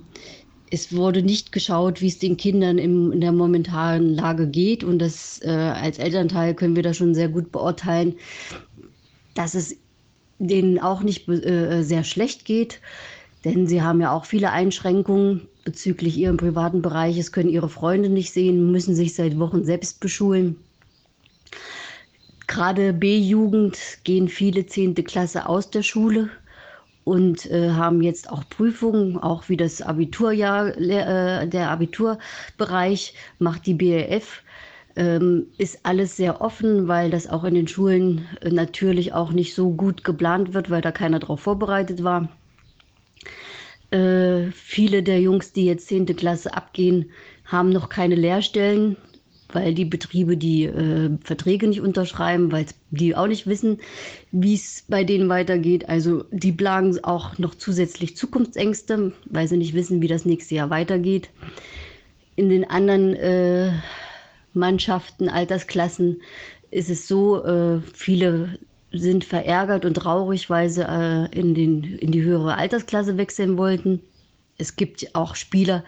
[0.71, 4.83] es wurde nicht geschaut, wie es den Kindern im, in der momentanen Lage geht.
[4.83, 8.15] Und das äh, als Elternteil können wir da schon sehr gut beurteilen,
[9.35, 9.75] dass es
[10.39, 12.79] denen auch nicht äh, sehr schlecht geht.
[13.45, 17.17] Denn sie haben ja auch viele Einschränkungen bezüglich ihrem privaten Bereich.
[17.17, 20.55] Es können ihre Freunde nicht sehen, müssen sich seit Wochen selbst beschulen.
[22.47, 26.29] Gerade B-Jugend gehen viele zehnte Klasse aus der Schule
[27.03, 33.73] und äh, haben jetzt auch Prüfungen, auch wie das Abiturjahr, äh, der Abiturbereich macht die
[33.73, 34.42] BLF.
[34.95, 39.55] Ähm, ist alles sehr offen, weil das auch in den Schulen äh, natürlich auch nicht
[39.55, 42.29] so gut geplant wird, weil da keiner darauf vorbereitet war.
[43.89, 46.05] Äh, viele der Jungs, die jetzt 10.
[46.15, 47.11] Klasse abgehen,
[47.45, 48.97] haben noch keine Lehrstellen,
[49.51, 53.79] weil die Betriebe die äh, Verträge nicht unterschreiben, weil die auch nicht wissen,
[54.31, 55.89] wie es bei denen weitergeht.
[55.89, 60.69] Also die plagen auch noch zusätzlich Zukunftsängste, weil sie nicht wissen, wie das nächste Jahr
[60.69, 61.29] weitergeht.
[62.35, 63.73] In den anderen äh,
[64.53, 66.21] Mannschaften, Altersklassen
[66.71, 68.59] ist es so, äh, viele
[68.91, 74.01] sind verärgert und traurig, weil sie äh, in, den, in die höhere Altersklasse wechseln wollten.
[74.57, 75.83] Es gibt auch Spieler,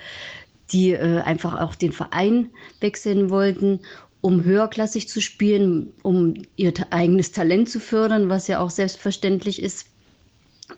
[0.71, 2.49] die äh, einfach auch den Verein
[2.79, 3.79] wechseln wollten,
[4.21, 9.87] um höherklassig zu spielen, um ihr eigenes Talent zu fördern, was ja auch selbstverständlich ist.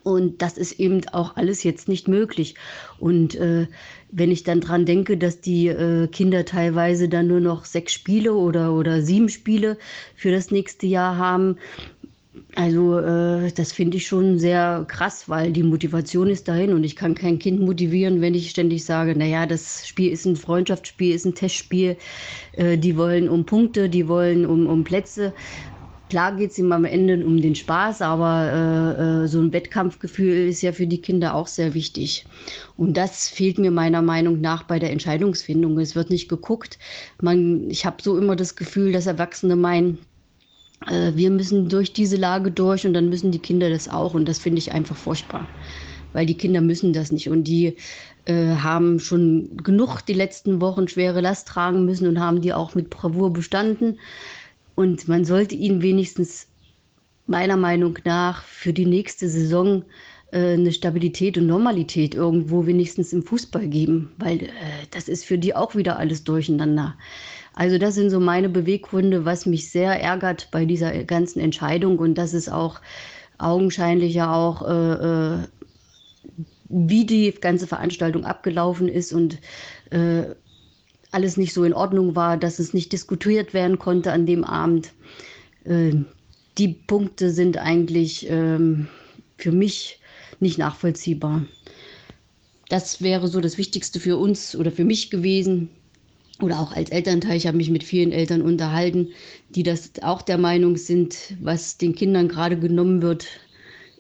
[0.03, 2.55] Und das ist eben auch alles jetzt nicht möglich.
[2.99, 3.67] Und äh,
[4.11, 8.33] wenn ich dann dran denke, dass die äh, Kinder teilweise dann nur noch sechs Spiele
[8.33, 9.77] oder, oder sieben Spiele
[10.15, 11.57] für das nächste Jahr haben,
[12.55, 16.95] also äh, das finde ich schon sehr krass, weil die Motivation ist dahin und ich
[16.95, 21.25] kann kein Kind motivieren, wenn ich ständig sage, naja, das Spiel ist ein Freundschaftsspiel, ist
[21.25, 21.97] ein Testspiel,
[22.53, 25.33] äh, die wollen um Punkte, die wollen um, um Plätze.
[26.09, 30.47] Klar geht es ihm am Ende um den Spaß, aber äh, äh, so ein Wettkampfgefühl
[30.47, 32.25] ist ja für die Kinder auch sehr wichtig.
[32.77, 35.77] Und das fehlt mir meiner Meinung nach bei der Entscheidungsfindung.
[35.79, 36.79] Es wird nicht geguckt.
[37.21, 39.97] Man, ich habe so immer das Gefühl, dass Erwachsene meinen,
[40.87, 44.13] äh, wir müssen durch diese Lage durch und dann müssen die Kinder das auch.
[44.13, 45.45] Und das finde ich einfach furchtbar,
[46.13, 47.27] weil die Kinder müssen das nicht.
[47.27, 47.75] Und die
[48.27, 52.75] äh, haben schon genug die letzten Wochen schwere Last tragen müssen und haben die auch
[52.75, 53.99] mit Bravour bestanden.
[54.77, 56.47] Und man sollte ihnen wenigstens
[57.25, 59.83] meiner Meinung nach für die nächste Saison
[60.31, 64.49] äh, eine Stabilität und Normalität irgendwo wenigstens im Fußball geben, weil äh,
[64.91, 66.95] das ist für die auch wieder alles durcheinander.
[67.55, 72.13] Also das sind so meine Beweggründe, was mich sehr ärgert bei dieser ganzen Entscheidung und
[72.13, 72.79] das ist auch
[73.39, 75.37] augenscheinlich ja auch, äh, äh,
[76.69, 79.39] wie die ganze Veranstaltung abgelaufen ist und
[79.89, 80.35] äh,
[81.17, 84.93] alles nicht so in Ordnung war, dass es nicht diskutiert werden konnte an dem Abend.
[85.63, 85.95] Äh,
[86.59, 88.87] die Punkte sind eigentlich ähm,
[89.35, 89.99] für mich
[90.39, 91.43] nicht nachvollziehbar.
[92.69, 95.69] das wäre so das Wichtigste für uns oder für mich gewesen.
[96.39, 97.35] Oder auch als Elternteil.
[97.35, 99.07] Ich habe mich mit vielen Eltern unterhalten,
[99.49, 103.25] die das auch der Meinung sind, was den Kindern gerade genommen wird,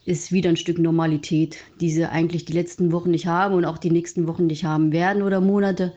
[0.05, 3.79] ist wieder ein Stück Normalität, die sie eigentlich die letzten Wochen nicht haben und auch
[3.79, 5.93] die nächsten Wochen nicht haben werden oder Monate.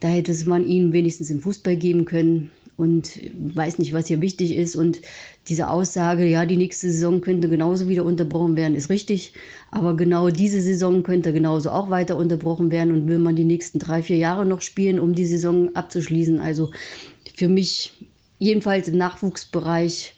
[0.00, 3.20] Da hätte man ihnen wenigstens im Fußball geben können und
[3.54, 4.74] weiß nicht, was hier wichtig ist.
[4.74, 5.00] Und
[5.48, 9.32] diese Aussage, ja, die nächste Saison könnte genauso wieder unterbrochen werden, ist richtig.
[9.70, 12.92] Aber genau diese Saison könnte genauso auch weiter unterbrochen werden.
[12.92, 16.40] Und will man die nächsten drei, vier Jahre noch spielen, um die Saison abzuschließen.
[16.40, 16.70] Also
[17.36, 17.92] für mich,
[18.38, 20.14] jedenfalls im Nachwuchsbereich,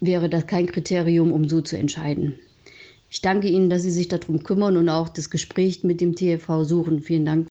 [0.00, 2.34] wäre das kein Kriterium, um so zu entscheiden.
[3.10, 6.64] Ich danke Ihnen, dass Sie sich darum kümmern und auch das Gespräch mit dem TFV
[6.64, 7.00] suchen.
[7.00, 7.48] Vielen Dank.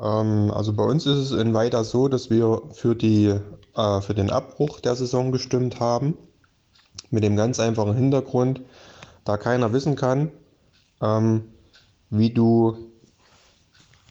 [0.00, 3.34] Ähm, also bei uns ist es in Weida so, dass wir für, die,
[3.76, 6.16] äh, für den Abbruch der Saison gestimmt haben.
[7.10, 8.60] Mit dem ganz einfachen Hintergrund,
[9.24, 10.30] da keiner wissen kann,
[11.00, 11.44] ähm,
[12.10, 12.76] wie du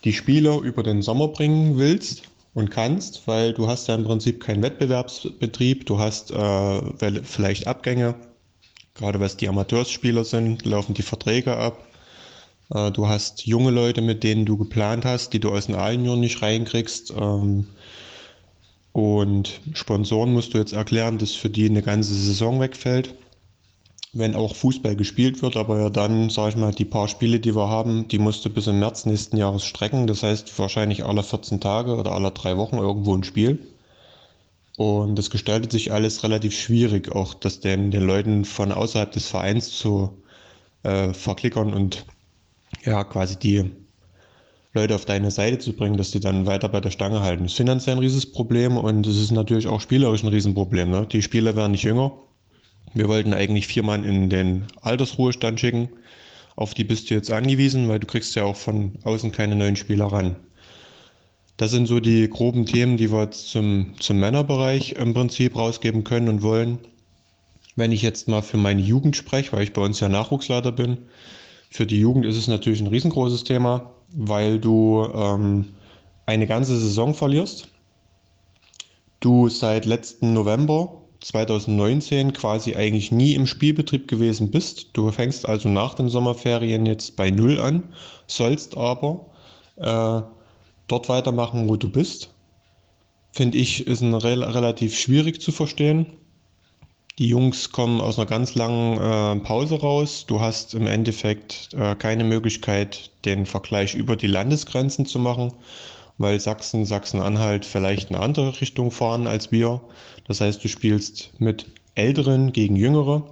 [0.04, 2.23] die Spieler über den Sommer bringen willst
[2.54, 8.15] und kannst, weil du hast ja im Prinzip keinen Wettbewerbsbetrieb, du hast äh, vielleicht Abgänge,
[8.95, 11.86] gerade was die Amateursspieler sind, laufen die Verträge ab.
[12.74, 16.20] Äh, du hast junge Leute, mit denen du geplant hast, die du aus den A-Junioren
[16.20, 17.12] nicht reinkriegst.
[17.12, 17.68] Ähm,
[18.92, 23.16] und Sponsoren musst du jetzt erklären, dass für die eine ganze Saison wegfällt.
[24.12, 27.56] Wenn auch Fußball gespielt wird, aber ja dann, sag ich mal, die paar Spiele, die
[27.56, 30.08] wir haben, die musst du bis im März nächsten Jahres strecken.
[30.08, 33.60] Das heißt wahrscheinlich alle 14 Tage oder alle drei Wochen irgendwo ein Spiel.
[34.78, 39.28] Und das gestaltet sich alles relativ schwierig, auch das den, den Leuten von außerhalb des
[39.28, 40.18] Vereins zu
[40.84, 42.06] äh, verklickern und
[42.84, 43.72] ja, quasi die
[44.74, 47.44] Leute auf deine Seite zu bringen, dass die dann weiter bei der Stange halten.
[47.44, 50.92] Das ist finanziell ein Riesenproblem und es ist natürlich auch spielerisch ein Riesenproblem.
[50.92, 51.08] Ne?
[51.12, 52.12] Die Spieler werden nicht jünger.
[52.94, 55.89] Wir wollten eigentlich vier Mann in den Altersruhestand schicken.
[56.56, 59.76] Auf die bist du jetzt angewiesen, weil du kriegst ja auch von außen keine neuen
[59.76, 60.36] Spieler ran.
[61.58, 66.04] Das sind so die groben Themen, die wir jetzt zum, zum Männerbereich im Prinzip rausgeben
[66.04, 66.80] können und wollen.
[67.76, 70.98] Wenn ich jetzt mal für meine Jugend spreche, weil ich bei uns ja Nachwuchsleiter bin,
[71.70, 75.66] für die Jugend ist es natürlich ein riesengroßes Thema, weil du ähm,
[76.26, 77.70] eine ganze Saison verlierst.
[79.20, 84.90] Du seit letzten November 2019 quasi eigentlich nie im Spielbetrieb gewesen bist.
[84.94, 87.84] Du fängst also nach den Sommerferien jetzt bei Null an,
[88.28, 89.26] sollst aber
[89.76, 90.22] äh,
[90.88, 92.30] dort weitermachen, wo du bist.
[93.32, 96.08] Finde ich, ist ein re relativ schwierig zu verstehen.
[97.20, 100.24] Die Jungs kommen aus einer ganz langen äh, Pause raus.
[100.26, 105.52] Du hast im Endeffekt äh, keine Möglichkeit, den Vergleich über die Landesgrenzen zu machen,
[106.18, 109.82] weil Sachsen, Sachsen-Anhalt vielleicht eine andere Richtung fahren als wir.
[110.30, 113.24] Das heißt, du spielst mit Älteren gegen Jüngere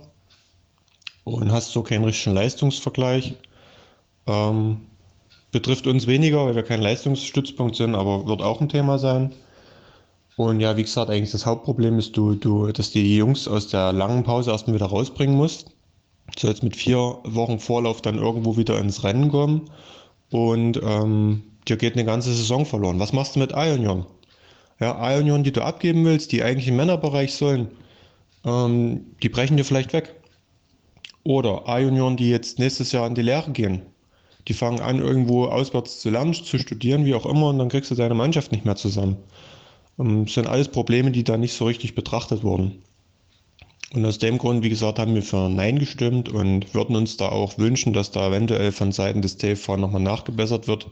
[1.23, 3.35] und hast so keinen richtigen Leistungsvergleich.
[4.27, 4.81] Ähm,
[5.53, 9.31] betrifft uns weniger, weil wir kein Leistungsstützpunkt sind, aber wird auch ein Thema sein.
[10.37, 13.91] Und ja, wie gesagt, eigentlich das Hauptproblem ist, du, du, dass die Jungs aus der
[13.91, 15.71] langen Pause erstmal wieder rausbringen musst.
[16.35, 19.63] Du sollst mit vier Wochen Vorlauf dann irgendwo wieder ins Rennen kommen.
[20.29, 22.99] Und ähm, dir geht eine ganze Saison verloren.
[22.99, 24.05] Was machst du mit Ionion?
[24.79, 27.69] Ja, Ionion, die du abgeben willst, die eigentlich im Männerbereich sollen,
[28.45, 30.13] ähm, die brechen dir vielleicht weg.
[31.23, 33.81] Oder Ionion, die jetzt nächstes Jahr in die Lehre gehen.
[34.47, 37.89] Die fangen an, irgendwo auswärts zu lernen, zu studieren, wie auch immer, und dann kriegst
[37.89, 39.17] du deine Mannschaft nicht mehr zusammen.
[39.99, 42.83] Ähm, sind alles Probleme, die da nicht so richtig betrachtet wurden.
[43.93, 47.29] Und aus dem Grund, wie gesagt, haben wir für Nein gestimmt und würden uns da
[47.29, 50.87] auch wünschen, dass da eventuell von Seiten des TV nochmal nachgebessert wird.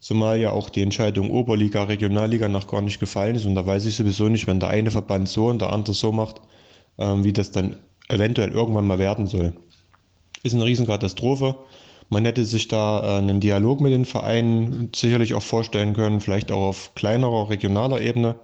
[0.00, 3.46] Zumal ja auch die Entscheidung Oberliga, Regionalliga noch gar nicht gefallen ist.
[3.46, 6.12] Und da weiß ich sowieso nicht, wenn der eine Verband so und der andere so
[6.12, 6.40] macht,
[6.98, 7.76] ähm, wie das dann
[8.08, 9.54] eventuell irgendwann mal werden soll.
[10.42, 11.56] Ist eine Riesenkatastrophe.
[12.10, 16.50] Man hätte sich da äh, einen Dialog mit den Vereinen sicherlich auch vorstellen können, vielleicht
[16.52, 18.36] auch auf kleinerer, regionaler Ebene.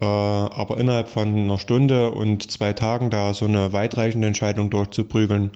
[0.00, 5.52] Äh, aber innerhalb von einer Stunde und zwei Tagen da so eine weitreichende Entscheidung durchzuprügeln,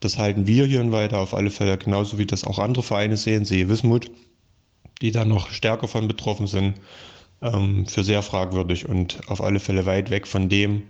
[0.00, 3.16] das halten wir hier in Weida auf alle Fälle genauso wie das auch andere Vereine
[3.16, 4.10] sehen, sehe Wismut,
[5.00, 6.74] die da noch stärker von betroffen sind,
[7.42, 10.84] ähm, für sehr fragwürdig und auf alle Fälle weit weg von dem,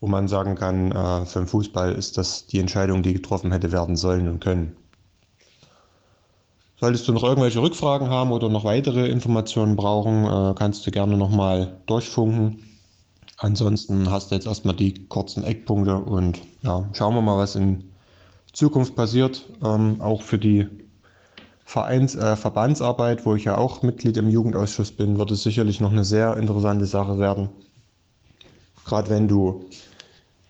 [0.00, 3.72] wo man sagen kann, äh, für den Fußball ist das die Entscheidung, die getroffen hätte
[3.72, 4.76] werden sollen und können.
[6.78, 11.16] Solltest du noch irgendwelche Rückfragen haben oder noch weitere Informationen brauchen, äh, kannst du gerne
[11.16, 12.62] nochmal durchfunken.
[13.38, 17.84] Ansonsten hast du jetzt erstmal die kurzen Eckpunkte und ja, schauen wir mal, was in
[18.52, 19.48] Zukunft passiert.
[19.62, 20.66] Ähm, auch für die
[21.64, 25.92] Vereins, äh, Verbandsarbeit, wo ich ja auch Mitglied im Jugendausschuss bin, wird es sicherlich noch
[25.92, 27.48] eine sehr interessante Sache werden.
[28.84, 29.64] Gerade wenn du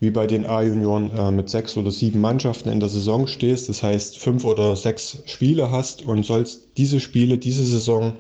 [0.01, 3.83] wie bei den A-Junioren äh, mit sechs oder sieben Mannschaften in der Saison stehst, das
[3.83, 8.13] heißt fünf oder sechs Spiele hast und sollst diese Spiele, diese Saison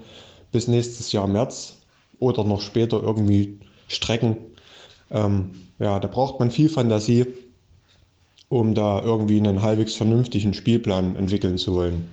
[0.53, 1.77] bis nächstes Jahr März
[2.19, 3.59] oder noch später irgendwie
[3.89, 4.39] strecken.
[5.11, 7.27] Ähm, ja, da braucht man viel Fantasie,
[8.49, 12.09] um da irgendwie einen halbwegs vernünftigen Spielplan entwickeln zu wollen.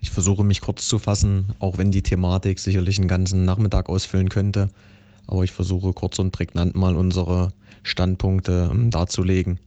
[0.00, 4.30] Ich versuche mich kurz zu fassen, auch wenn die Thematik sicherlich einen ganzen Nachmittag ausfüllen
[4.30, 4.70] könnte.
[5.26, 9.58] Aber ich versuche kurz und prägnant mal unsere Standpunkte ähm, darzulegen.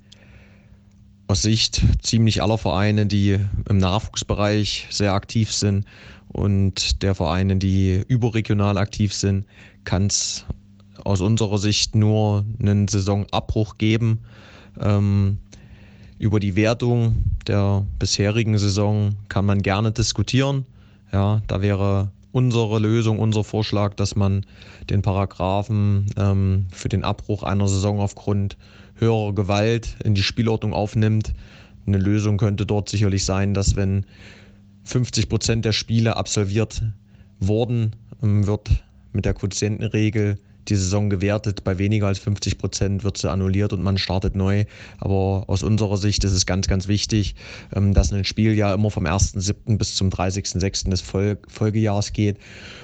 [1.27, 5.85] Aus Sicht ziemlich aller Vereine, die im Nachwuchsbereich sehr aktiv sind
[6.29, 9.45] und der Vereine, die überregional aktiv sind,
[9.83, 10.45] kann es
[11.03, 14.19] aus unserer Sicht nur einen Saisonabbruch geben.
[14.79, 15.37] Ähm,
[16.19, 20.65] über die Wertung der bisherigen Saison kann man gerne diskutieren.
[21.11, 24.45] Ja, da wäre unsere Lösung, unser Vorschlag, dass man
[24.91, 28.57] den Paragraphen ähm, für den Abbruch einer Saison aufgrund
[28.93, 31.33] höherer Gewalt in die Spielordnung aufnimmt.
[31.87, 34.05] Eine Lösung könnte dort sicherlich sein, dass wenn
[34.83, 36.83] 50 Prozent der Spiele absolviert
[37.39, 38.69] wurden, ähm, wird
[39.13, 40.37] mit der Quotientenregel
[40.69, 41.63] die Saison gewertet.
[41.63, 44.65] Bei weniger als 50 Prozent wird sie annulliert und man startet neu.
[44.99, 47.35] Aber aus unserer Sicht ist es ganz, ganz wichtig,
[47.75, 49.77] ähm, dass ein Spiel ja immer vom 1.7.
[49.77, 50.89] bis zum 30.6.
[50.89, 52.37] des Folgejahres geht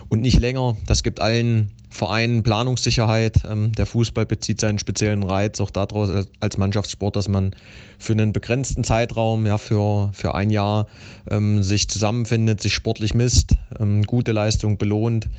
[0.10, 0.78] und nicht länger.
[0.86, 3.44] Das gibt allen Vereinen Planungssicherheit.
[3.48, 7.56] Ähm, der Fußball bezieht seinen speziellen Reiz auch daraus als Mannschaftssport, dass man
[8.00, 10.88] für einen begrenzten Zeitraum, ja für, für ein Jahr,
[11.30, 15.30] ähm, sich zusammenfindet, sich sportlich misst, ähm, gute Leistung belohnt,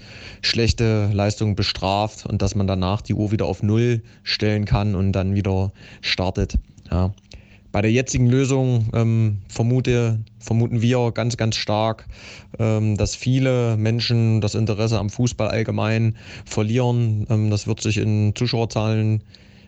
[0.42, 5.10] schlechte Leistung bestraft und dass man danach die Uhr wieder auf Null stellen kann und
[5.10, 6.54] dann wieder startet.
[6.88, 7.12] Ja.
[7.74, 12.06] Bei der jetzigen Lösung ähm, vermute, vermuten wir ganz, ganz stark,
[12.60, 17.26] ähm, dass viele Menschen das Interesse am Fußball allgemein verlieren.
[17.28, 19.24] Ähm, das wird sich in Zuschauerzahlen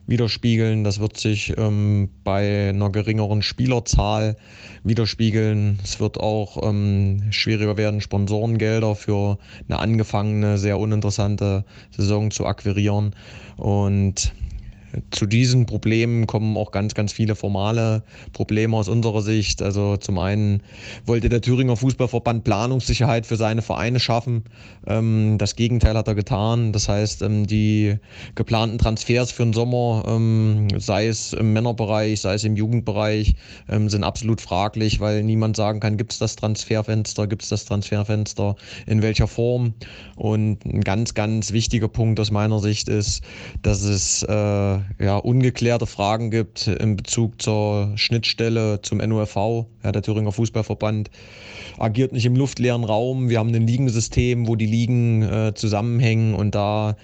[0.07, 0.85] widerspiegeln.
[0.85, 4.37] Das wird sich ähm, bei einer geringeren Spielerzahl
[4.85, 5.81] widerspiegeln.
[5.83, 9.37] Es wird auch ähm, schwieriger werden, Sponsorengelder für
[9.69, 13.17] eine angefangene, sehr uninteressante Saison zu akquirieren.
[13.57, 14.33] Und
[15.11, 19.63] zu diesen Problemen kommen auch ganz, ganz viele formale Probleme aus unserer Sicht.
[19.63, 20.63] Also zum einen
[21.05, 24.45] wollte der Thüringer Fußballverband Planungssicherheit für seine Vereine schaffen.
[24.87, 26.73] Ähm, das Gegenteil hat er getan.
[26.73, 27.97] Das heißt, ähm, die
[28.35, 33.35] geplanten Transfers für den Sommer, ähm, sei es im Männerbereich, sei es im Jugendbereich,
[33.69, 38.55] sind absolut fraglich, weil niemand sagen kann, gibt es das Transferfenster, gibt es das Transferfenster,
[38.87, 39.75] in welcher Form.
[40.15, 43.23] Und ein ganz, ganz wichtiger Punkt aus meiner Sicht ist,
[43.63, 49.67] dass es äh, ja, ungeklärte Fragen gibt in Bezug zur Schnittstelle zum NUFV.
[49.83, 51.11] Ja, der Thüringer Fußballverband
[51.79, 53.29] agiert nicht im luftleeren Raum.
[53.29, 56.97] Wir haben ein Ligensystem, wo die Ligen äh, zusammenhängen und da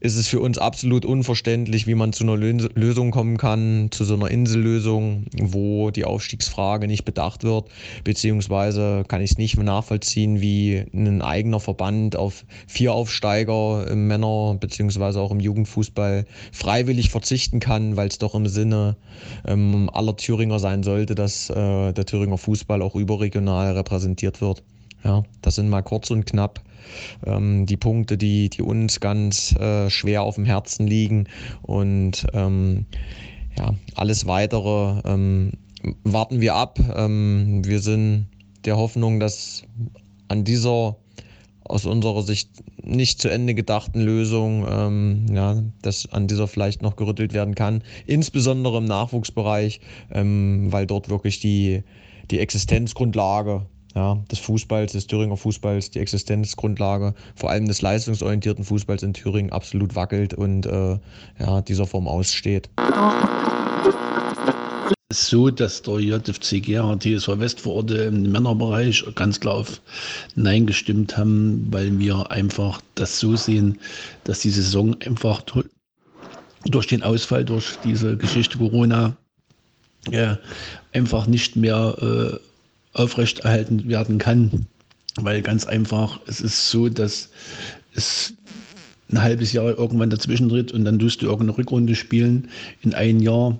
[0.00, 4.14] ist es für uns absolut unverständlich, wie man zu einer Lösung kommen kann, zu so
[4.14, 7.68] einer Insellösung, wo die Aufstiegsfrage nicht bedacht wird,
[8.02, 14.56] beziehungsweise kann ich es nicht nachvollziehen, wie ein eigener Verband auf vier Aufsteiger im Männer-
[14.58, 18.96] beziehungsweise auch im Jugendfußball freiwillig verzichten kann, weil es doch im Sinne
[19.46, 24.62] ähm, aller Thüringer sein sollte, dass äh, der Thüringer Fußball auch überregional repräsentiert wird.
[25.04, 26.62] Ja, das sind mal kurz und knapp
[27.26, 31.28] ähm, die Punkte, die, die uns ganz äh, schwer auf dem Herzen liegen.
[31.62, 32.86] Und ähm,
[33.58, 35.52] ja, alles weitere ähm,
[36.04, 36.78] warten wir ab.
[36.94, 38.26] Ähm, wir sind
[38.64, 39.62] der Hoffnung, dass
[40.28, 40.96] an dieser
[41.70, 42.50] aus unserer Sicht
[42.82, 47.82] nicht zu Ende gedachten Lösung, ähm, ja, dass an dieser vielleicht noch gerüttelt werden kann,
[48.06, 51.84] insbesondere im Nachwuchsbereich, ähm, weil dort wirklich die,
[52.30, 59.02] die Existenzgrundlage ja, des Fußballs, des Thüringer Fußballs, die Existenzgrundlage, vor allem des leistungsorientierten Fußballs
[59.02, 60.98] in Thüringen absolut wackelt und äh,
[61.38, 62.70] ja, dieser Form aussteht.
[65.12, 69.80] So, dass der JFC Gera TSV Westvororte im Männerbereich ganz klar auf
[70.36, 73.80] Nein gestimmt haben, weil wir einfach das so sehen,
[74.22, 75.42] dass die Saison einfach
[76.64, 79.16] durch den Ausfall, durch diese Geschichte Corona,
[80.12, 80.36] äh,
[80.92, 82.49] einfach nicht mehr äh,
[82.92, 84.66] aufrechterhalten werden kann.
[85.16, 87.30] Weil ganz einfach, es ist so, dass
[87.94, 88.34] es
[89.10, 92.48] ein halbes Jahr irgendwann dazwischen tritt und dann tust du irgendeine Rückrunde spielen
[92.82, 93.58] in einem Jahr,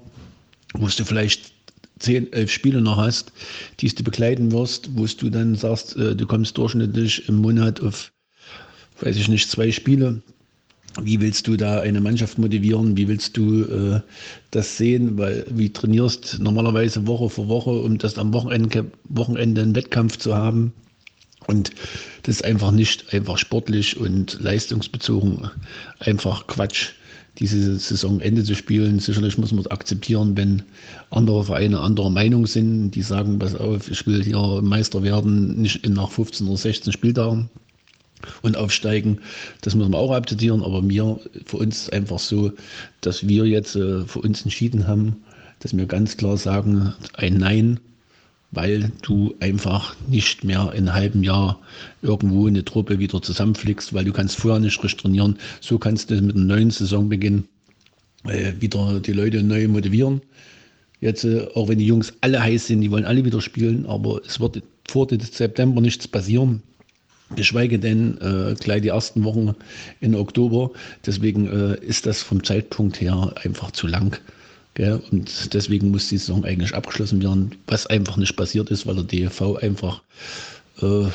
[0.74, 1.52] wo du vielleicht
[1.98, 3.32] zehn, elf Spiele noch hast,
[3.80, 8.12] die du begleiten wirst, wo du dann sagst, äh, du kommst durchschnittlich im Monat auf,
[9.00, 10.22] weiß ich nicht, zwei Spiele
[11.00, 12.96] wie willst du da eine Mannschaft motivieren?
[12.96, 14.00] Wie willst du äh,
[14.50, 15.18] das sehen?
[15.18, 20.34] Weil wie trainierst normalerweise Woche für Woche, um das am Wochenende, Wochenende einen Wettkampf zu
[20.34, 20.72] haben?
[21.46, 21.70] Und
[22.24, 25.50] das ist einfach nicht einfach sportlich und leistungsbezogen
[26.00, 26.90] einfach Quatsch.
[27.38, 28.98] diese Saisonende zu spielen.
[28.98, 30.62] Sicherlich muss man akzeptieren, wenn
[31.10, 35.88] andere Vereine anderer Meinung sind, die sagen, pass auf, ich will hier Meister werden, nicht
[35.88, 37.48] nach 15 oder 16 Spieltagen
[38.42, 39.20] und aufsteigen.
[39.62, 40.62] Das muss man auch akzeptieren.
[40.62, 42.52] Aber mir, für uns einfach so,
[43.00, 45.16] dass wir jetzt äh, für uns entschieden haben,
[45.60, 47.80] dass wir ganz klar sagen, ein Nein
[48.52, 51.60] weil du einfach nicht mehr in einem halben Jahr
[52.02, 55.38] irgendwo eine Truppe wieder zusammenflickst, weil du kannst vorher nicht richtig trainieren.
[55.60, 57.44] So kannst du mit einem neuen Saisonbeginn
[58.24, 60.20] äh, wieder die Leute neu motivieren.
[61.00, 64.20] Jetzt, äh, auch wenn die Jungs alle heiß sind, die wollen alle wieder spielen, aber
[64.26, 66.62] es wird vor September nichts passieren.
[67.36, 69.54] Geschweige denn äh, gleich die ersten Wochen
[70.00, 70.70] in Oktober.
[71.06, 74.16] Deswegen äh, ist das vom Zeitpunkt her einfach zu lang.
[74.74, 75.00] Gell?
[75.10, 79.04] Und deswegen muss die Saison eigentlich abgeschlossen werden, was einfach nicht passiert ist, weil der
[79.04, 80.02] DFV einfach,
[80.82, 81.06] äh,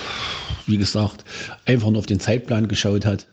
[0.67, 1.25] wie gesagt,
[1.65, 3.25] einfach nur auf den Zeitplan geschaut hat.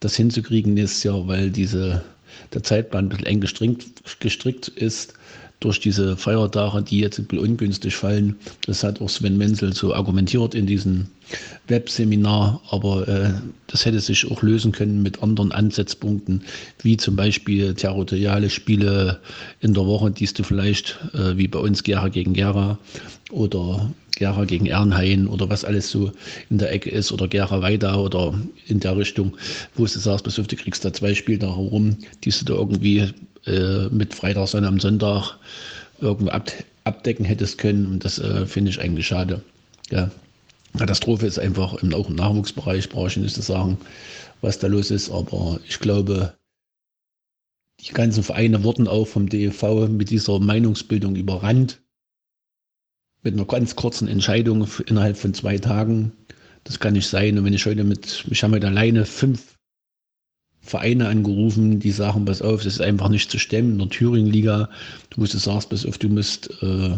[0.00, 2.04] Das hinzukriegen nächstes Jahr, weil diese,
[2.52, 5.14] der Zeitplan ein bisschen eng gestrickt, gestrickt ist
[5.60, 8.36] durch diese Feiertage, die jetzt ungünstig fallen.
[8.66, 11.06] Das hat auch Sven Menzel so argumentiert in diesem
[11.66, 13.30] Webseminar, aber äh,
[13.66, 16.42] das hätte sich auch lösen können mit anderen Ansatzpunkten,
[16.82, 19.20] wie zum Beispiel territoriale Spiele
[19.60, 22.78] in der Woche, die du vielleicht äh, wie bei uns Gera gegen Gera
[23.30, 26.12] oder Gera gegen Ernhain oder was alles so
[26.50, 28.34] in der Ecke ist oder Gera Weida oder
[28.66, 29.36] in der Richtung,
[29.74, 33.12] wo du sagst, du kriegst da zwei Spieltage rum, die du da irgendwie
[33.46, 35.38] äh, mit Freitag, Sonntag Sonntag
[36.00, 36.50] irgendwo ab,
[36.84, 37.86] abdecken hättest können.
[37.86, 39.42] Und das äh, finde ich eigentlich schade.
[39.90, 40.10] Ja.
[40.76, 43.78] Katastrophe ist einfach im, auch im Nachwuchsbereich, brauche ich nicht zu sagen,
[44.40, 45.10] was da los ist.
[45.10, 46.34] Aber ich glaube,
[47.80, 51.80] die ganzen Vereine wurden auch vom DEV mit dieser Meinungsbildung überrannt.
[53.22, 56.12] Mit einer ganz kurzen Entscheidung innerhalb von zwei Tagen.
[56.64, 57.38] Das kann nicht sein.
[57.38, 59.57] Und wenn ich heute mit, ich habe heute alleine fünf
[60.68, 64.68] Vereine angerufen, die sagen, pass auf, das ist einfach nicht zu stemmen in der Thüringen-Liga.
[65.10, 66.96] Du musst sagst, pass auf, du musst äh,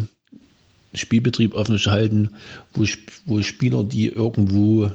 [0.95, 2.31] Spielbetrieb öffentlich halten,
[2.75, 2.85] wo,
[3.27, 4.91] wo Spieler, die irgendwo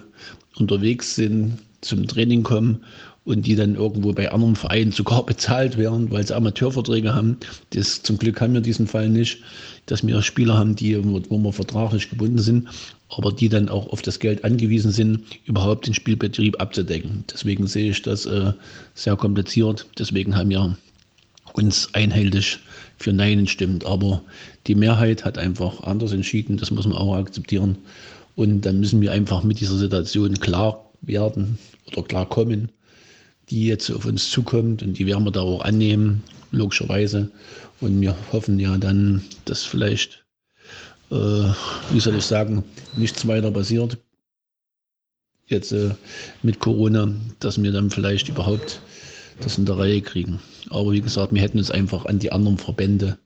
[0.57, 2.83] unterwegs sind, zum Training kommen
[3.25, 7.37] und die dann irgendwo bei anderen Vereinen sogar bezahlt werden, weil sie Amateurverträge haben.
[7.71, 9.39] Das, zum Glück haben wir diesen Fall nicht,
[9.87, 12.69] dass wir Spieler haben, die, wo wir vertraglich gebunden sind,
[13.09, 17.23] aber die dann auch auf das Geld angewiesen sind, überhaupt den Spielbetrieb abzudecken.
[17.31, 18.53] Deswegen sehe ich das äh,
[18.93, 19.87] sehr kompliziert.
[19.97, 20.77] Deswegen haben wir
[21.53, 22.59] uns einhellig
[22.97, 23.85] für Nein gestimmt.
[23.85, 24.21] Aber
[24.67, 26.57] die Mehrheit hat einfach anders entschieden.
[26.57, 27.77] Das muss man auch akzeptieren.
[28.35, 31.57] Und dann müssen wir einfach mit dieser Situation klar werden
[31.87, 32.69] oder klar kommen,
[33.49, 34.83] die jetzt auf uns zukommt.
[34.83, 37.31] Und die werden wir da auch annehmen, logischerweise.
[37.81, 40.25] Und wir hoffen ja dann, dass vielleicht
[41.11, 41.15] äh,
[41.91, 42.63] wie soll ich sagen,
[42.95, 43.97] nichts weiter passiert.
[45.47, 45.93] Jetzt äh,
[46.41, 48.81] mit Corona, dass wir dann vielleicht überhaupt
[49.39, 50.39] das in der Reihe kriegen.
[50.69, 53.19] Aber wie gesagt, wir hätten uns einfach an die anderen Verbände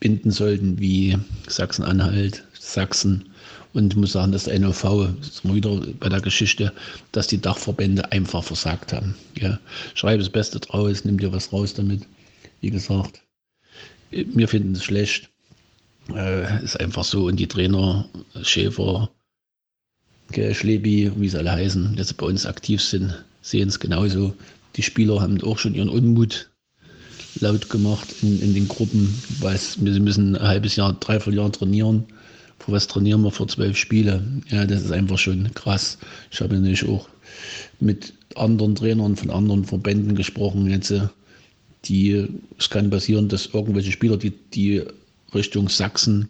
[0.00, 3.30] binden sollten, wie Sachsen-Anhalt, Sachsen.
[3.74, 6.72] Und ich muss sagen, dass der NOV, ist mal wieder bei der Geschichte,
[7.12, 9.14] dass die Dachverbände einfach versagt haben.
[9.38, 9.58] Ja.
[9.94, 12.02] Schreibe das Beste draus, nimm dir was raus damit.
[12.60, 13.20] Wie gesagt,
[14.10, 15.28] wir finden es schlecht.
[16.14, 17.26] Äh, ist einfach so.
[17.26, 18.08] Und die Trainer,
[18.42, 19.10] Schäfer,
[20.32, 24.34] Schlebi, wie sie alle heißen, jetzt bei uns aktiv sind, sehen es genauso.
[24.76, 26.50] Die Spieler haben auch schon ihren Unmut
[27.40, 32.04] laut gemacht in, in den Gruppen, weil wir müssen ein halbes Jahr, dreiviertel Jahr trainieren.
[32.58, 34.22] Für was trainieren wir für zwölf Spiele?
[34.50, 35.98] Ja, das ist einfach schon krass.
[36.30, 37.08] Ich habe nämlich auch
[37.80, 40.92] mit anderen Trainern von anderen Verbänden gesprochen jetzt
[41.84, 42.26] die,
[42.58, 44.82] es kann passieren, dass irgendwelche Spieler, die, die
[45.34, 46.28] Richtung Sachsen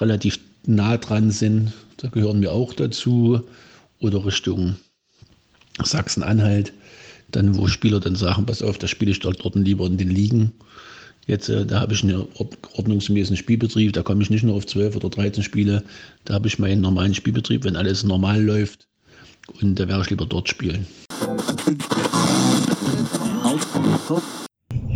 [0.00, 3.42] relativ nah dran sind, da gehören wir auch dazu,
[4.00, 4.76] oder Richtung
[5.82, 6.72] Sachsen-Anhalt,
[7.30, 10.52] dann wo Spieler dann sagen, pass auf, da spiele ich dort lieber in den Ligen.
[11.26, 12.26] Jetzt, äh, da habe ich einen
[12.76, 15.82] ordnungsgemäßen Spielbetrieb, da komme ich nicht nur auf 12 oder 13 Spiele,
[16.24, 18.88] da habe ich meinen normalen Spielbetrieb, wenn alles normal läuft.
[19.60, 20.86] Und da werde ich lieber dort spielen.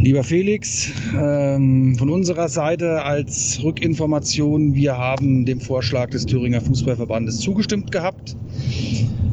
[0.00, 7.40] Lieber Felix, ähm, von unserer Seite als Rückinformation, wir haben dem Vorschlag des Thüringer Fußballverbandes
[7.40, 8.36] zugestimmt gehabt.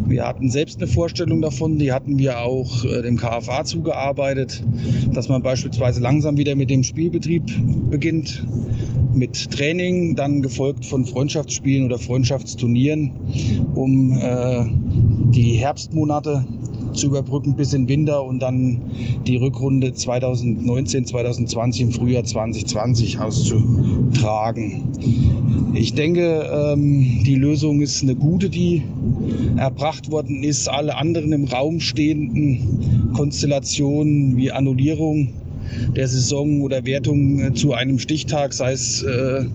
[0.07, 4.63] Wir hatten selbst eine Vorstellung davon, die hatten wir auch äh, dem KFA zugearbeitet,
[5.13, 7.43] dass man beispielsweise langsam wieder mit dem Spielbetrieb
[7.91, 8.43] beginnt,
[9.13, 13.11] mit Training, dann gefolgt von Freundschaftsspielen oder Freundschaftsturnieren,
[13.76, 14.66] um äh,
[15.30, 16.43] die Herbstmonate
[16.95, 18.81] zu überbrücken bis in Winter und dann
[19.25, 24.83] die Rückrunde 2019, 2020 im Frühjahr 2020 auszutragen.
[25.73, 28.83] Ich denke, ähm, die Lösung ist eine gute, die
[29.57, 30.69] erbracht worden ist.
[30.69, 35.33] Alle anderen im Raum stehenden Konstellationen wie Annullierung
[35.95, 39.45] der Saison oder Wertung äh, zu einem Stichtag, sei es äh,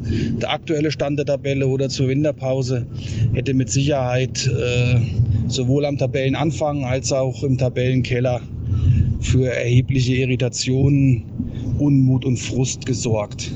[0.40, 2.86] der aktuelle Stand der Tabelle oder zur Winterpause,
[3.32, 5.00] hätte mit Sicherheit äh,
[5.48, 8.40] sowohl am Tabellenanfang als auch im Tabellenkeller
[9.20, 11.24] für erhebliche Irritationen,
[11.78, 13.50] Unmut und Frust gesorgt.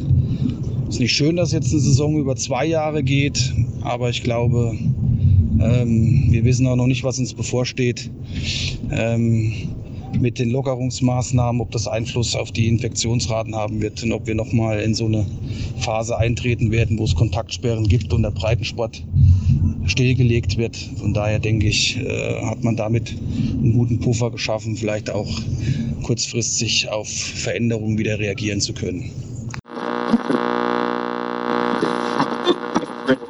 [0.88, 3.52] Es ist nicht schön, dass jetzt eine Saison über zwei Jahre geht,
[3.82, 4.76] aber ich glaube,
[5.60, 8.10] ähm, wir wissen auch noch nicht, was uns bevorsteht.
[8.90, 9.52] Ähm,
[10.20, 14.80] mit den Lockerungsmaßnahmen, ob das Einfluss auf die Infektionsraten haben wird und ob wir nochmal
[14.80, 15.26] in so eine
[15.78, 19.02] Phase eintreten werden, wo es Kontaktsperren gibt und der Breitensport
[19.86, 20.76] stillgelegt wird.
[20.98, 25.30] Von daher denke ich, äh, hat man damit einen guten Puffer geschaffen, vielleicht auch
[26.02, 29.10] kurzfristig auf Veränderungen wieder reagieren zu können.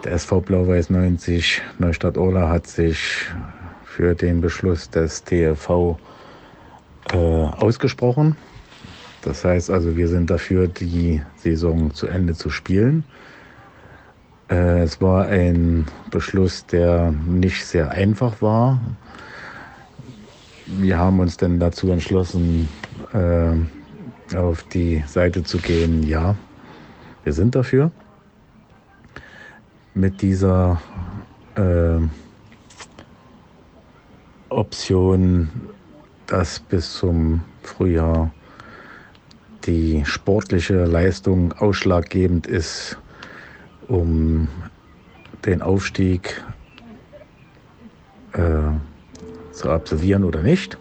[0.04, 2.98] Der SV Blau-Weiß 90 Neustadt-Orla hat sich
[3.84, 5.98] für den Beschluss des TFV
[7.12, 8.36] äh, ausgesprochen.
[9.22, 13.04] Das heißt also, wir sind dafür, die Saison zu Ende zu spielen.
[14.50, 18.80] Äh, es war ein Beschluss, der nicht sehr einfach war.
[20.66, 22.68] Wir haben uns dann dazu entschlossen,
[23.12, 26.34] äh, auf die Seite zu gehen, ja,
[27.22, 27.90] wir sind dafür.
[29.94, 30.80] Mit dieser
[31.54, 32.00] äh,
[34.48, 35.48] Option
[36.26, 38.30] dass bis zum Frühjahr
[39.64, 42.98] die sportliche Leistung ausschlaggebend ist,
[43.88, 44.48] um
[45.44, 46.42] den Aufstieg
[48.32, 48.40] äh,
[49.52, 50.78] zu absolvieren oder nicht.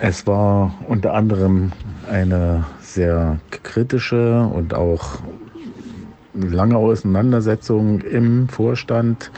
[0.00, 1.72] Es war unter anderem
[2.10, 5.20] eine sehr kritische und auch
[6.34, 9.30] lange Auseinandersetzung im Vorstand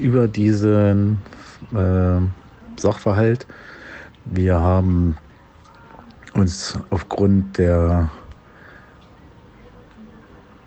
[0.00, 1.18] über diesen
[1.74, 2.20] äh,
[2.80, 3.46] Sachverhalt.
[4.24, 5.16] Wir haben
[6.34, 8.10] uns aufgrund der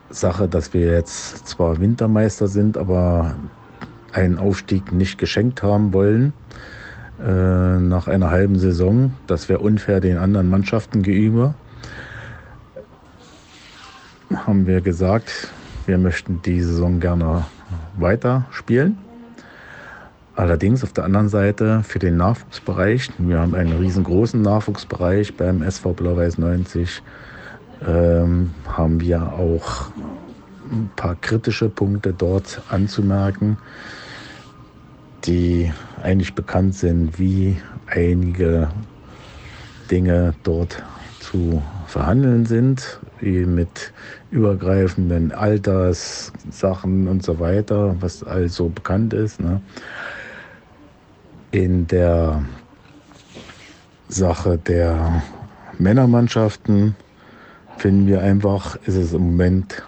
[0.09, 3.35] Sache, dass wir jetzt zwar Wintermeister sind, aber
[4.11, 6.33] einen Aufstieg nicht geschenkt haben wollen
[7.19, 9.13] äh, nach einer halben Saison.
[9.27, 11.55] Das wäre unfair den anderen Mannschaften gegenüber.
[14.33, 15.49] Haben wir gesagt,
[15.85, 17.45] wir möchten die Saison gerne
[17.97, 18.97] weiter spielen.
[20.35, 25.93] Allerdings auf der anderen Seite für den Nachwuchsbereich, wir haben einen riesengroßen Nachwuchsbereich beim SV
[25.93, 27.01] Blau-Weiß 90,
[27.87, 29.91] ähm, haben wir auch
[30.69, 33.57] ein paar kritische Punkte dort anzumerken,
[35.23, 35.71] die
[36.03, 37.55] eigentlich bekannt sind, wie
[37.87, 38.67] einige
[39.89, 40.83] Dinge dort
[41.21, 43.93] zu verhandeln sind, wie mit
[44.31, 49.39] übergreifenden Alterssachen und so weiter, was also bekannt ist.
[49.39, 49.61] Ne?
[51.55, 52.43] In der
[54.09, 55.23] Sache der
[55.79, 56.97] Männermannschaften
[57.77, 59.81] finden wir einfach, ist es im Moment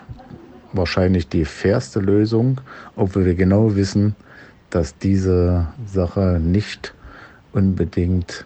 [0.72, 2.62] wahrscheinlich die fairste Lösung,
[2.96, 4.16] obwohl wir genau wissen,
[4.70, 6.94] dass diese Sache nicht
[7.52, 8.46] unbedingt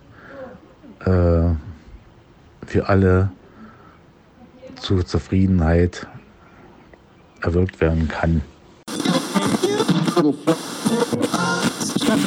[1.01, 1.51] äh,
[2.65, 3.29] für alle
[4.77, 6.07] zur Zufriedenheit
[7.43, 8.41] erwirkt werden kann.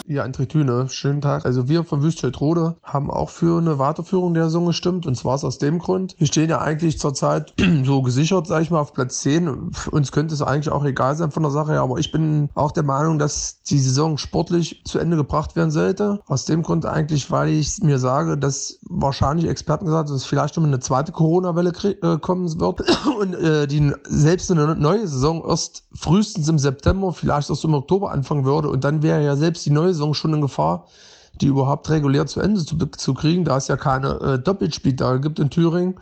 [0.06, 1.44] Ja, André Thüne, schönen Tag.
[1.44, 5.58] Also wir von Wüstfeldrode haben auch für eine Weiterführung der Saison gestimmt und zwar aus
[5.58, 7.52] dem Grund, wir stehen ja eigentlich zurzeit
[7.84, 9.72] so gesichert, sage ich mal, auf Platz 10.
[9.90, 12.70] Uns könnte es eigentlich auch egal sein von der Sache her, aber ich bin auch
[12.70, 16.20] der Meinung, dass die Saison sportlich zu Ende gebracht werden sollte.
[16.26, 20.56] Aus dem Grund eigentlich, weil ich mir sage, dass wahrscheinlich Experten gesagt haben, dass vielleicht
[20.56, 22.82] noch eine zweite Corona-Welle äh, kommen wird
[23.20, 28.12] und äh, die selbst eine neue Saison erst frühestens im September, vielleicht erst im Oktober
[28.12, 30.86] anfangen würde und dann wäre ja selbst die neue Saison schon in Gefahr,
[31.40, 35.38] die überhaupt regulär zu Ende zu, zu kriegen, da es ja keine äh, Doppelspieltage gibt
[35.38, 35.96] in Thüringen.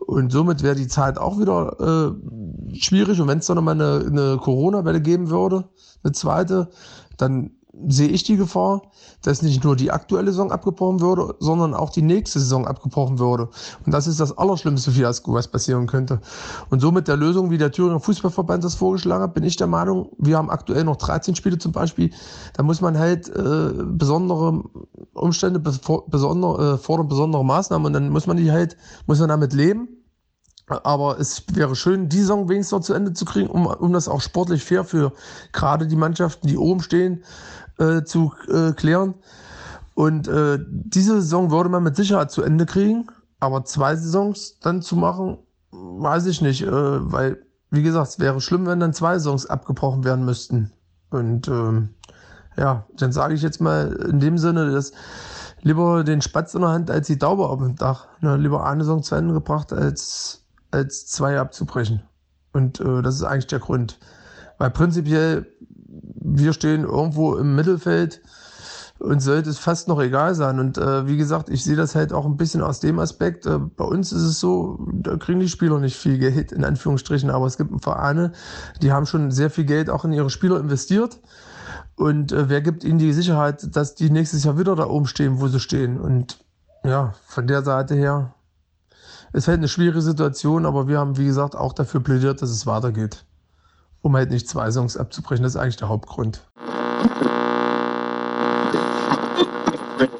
[0.00, 3.20] Und somit wäre die Zeit auch wieder äh, schwierig.
[3.20, 5.64] Und wenn es dann nochmal eine, eine Corona-Welle geben würde,
[6.02, 6.70] eine zweite,
[7.16, 7.52] dann
[7.88, 8.82] sehe ich die Gefahr,
[9.22, 13.48] dass nicht nur die aktuelle Saison abgebrochen würde, sondern auch die nächste Saison abgebrochen würde.
[13.84, 16.20] Und das ist das allerschlimmste Fiasko, was passieren könnte.
[16.70, 20.10] Und somit der Lösung, wie der Thüringer Fußballverband das vorgeschlagen hat, bin ich der Meinung,
[20.18, 22.10] wir haben aktuell noch 13 Spiele zum Beispiel.
[22.54, 24.62] Da muss man halt äh, besondere
[25.14, 29.52] Umstände besonder, äh, fordern, besondere Maßnahmen und dann muss man die halt, muss man damit
[29.52, 29.88] leben.
[30.66, 34.08] Aber es wäre schön, die Saison wenigstens noch zu Ende zu kriegen, um, um das
[34.08, 35.12] auch sportlich fair für
[35.52, 37.22] gerade die Mannschaften, die oben stehen,
[37.78, 39.14] äh, zu äh, klären.
[39.94, 43.06] Und äh, diese Saison würde man mit Sicherheit zu Ende kriegen.
[43.40, 45.38] Aber zwei Saisons dann zu machen,
[45.70, 46.62] weiß ich nicht.
[46.62, 50.72] Äh, weil, wie gesagt, es wäre schlimm, wenn dann zwei Saisons abgebrochen werden müssten.
[51.10, 51.90] Und ähm,
[52.56, 54.92] ja, dann sage ich jetzt mal in dem Sinne, dass
[55.62, 58.08] lieber den Spatz in der Hand als die Taube auf dem Dach.
[58.20, 62.02] Ne, lieber eine Saison zu Ende gebracht, als, als zwei abzubrechen.
[62.52, 63.98] Und äh, das ist eigentlich der Grund.
[64.58, 65.46] Weil prinzipiell,
[66.02, 68.20] wir stehen irgendwo im Mittelfeld
[68.98, 70.58] und sollte es fast noch egal sein.
[70.58, 73.46] Und äh, wie gesagt, ich sehe das halt auch ein bisschen aus dem Aspekt.
[73.46, 77.30] Äh, bei uns ist es so, da kriegen die Spieler nicht viel Geld, in Anführungsstrichen,
[77.30, 78.32] aber es gibt Vereine,
[78.82, 81.20] die haben schon sehr viel Geld auch in ihre Spieler investiert.
[81.96, 85.40] Und äh, wer gibt ihnen die Sicherheit, dass die nächstes Jahr wieder da oben stehen,
[85.40, 86.00] wo sie stehen?
[86.00, 86.38] Und
[86.84, 88.34] ja, von der Seite her
[89.32, 92.66] ist halt eine schwierige Situation, aber wir haben, wie gesagt, auch dafür plädiert, dass es
[92.66, 93.24] weitergeht.
[94.04, 95.44] Um halt nicht zwei Songs abzubrechen.
[95.44, 96.46] Das ist eigentlich der Hauptgrund.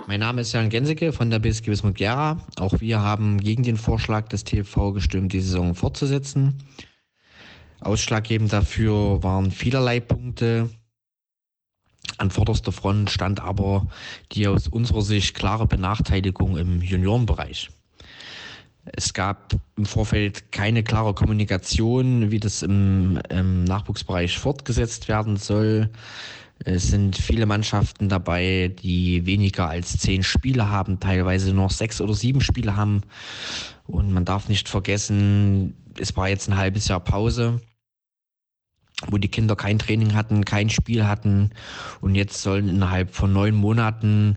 [0.06, 2.38] Mein Name ist Jan Genseke von der BSG Wismut Gera.
[2.58, 6.62] Auch wir haben gegen den Vorschlag des TV gestimmt, die Saison fortzusetzen.
[7.80, 10.70] Ausschlaggebend dafür waren vielerlei Punkte.
[12.16, 13.88] An vorderster Front stand aber
[14.32, 17.68] die aus unserer Sicht klare Benachteiligung im Juniorenbereich.
[18.84, 25.90] Es gab im Vorfeld keine klare Kommunikation, wie das im, im, Nachwuchsbereich fortgesetzt werden soll.
[26.64, 32.14] Es sind viele Mannschaften dabei, die weniger als zehn Spiele haben, teilweise noch sechs oder
[32.14, 33.02] sieben Spiele haben.
[33.86, 37.60] Und man darf nicht vergessen, es war jetzt ein halbes Jahr Pause
[39.08, 41.50] wo die Kinder kein Training hatten, kein Spiel hatten
[42.00, 44.36] und jetzt sollen innerhalb von neun Monaten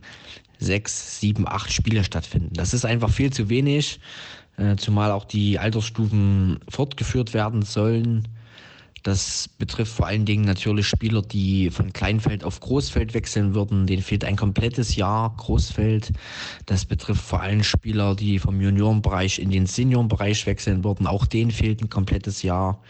[0.59, 2.53] sechs, sieben, acht Spiele stattfinden.
[2.53, 3.99] Das ist einfach viel zu wenig,
[4.77, 8.27] zumal auch die Altersstufen fortgeführt werden sollen.
[9.03, 13.87] Das betrifft vor allen Dingen natürlich Spieler, die von Kleinfeld auf Großfeld wechseln würden.
[13.87, 16.11] Denen fehlt ein komplettes Jahr Großfeld.
[16.65, 21.07] Das betrifft vor allem Spieler, die vom Juniorenbereich in den Seniorenbereich wechseln würden.
[21.07, 22.81] Auch denen fehlt ein komplettes Jahr.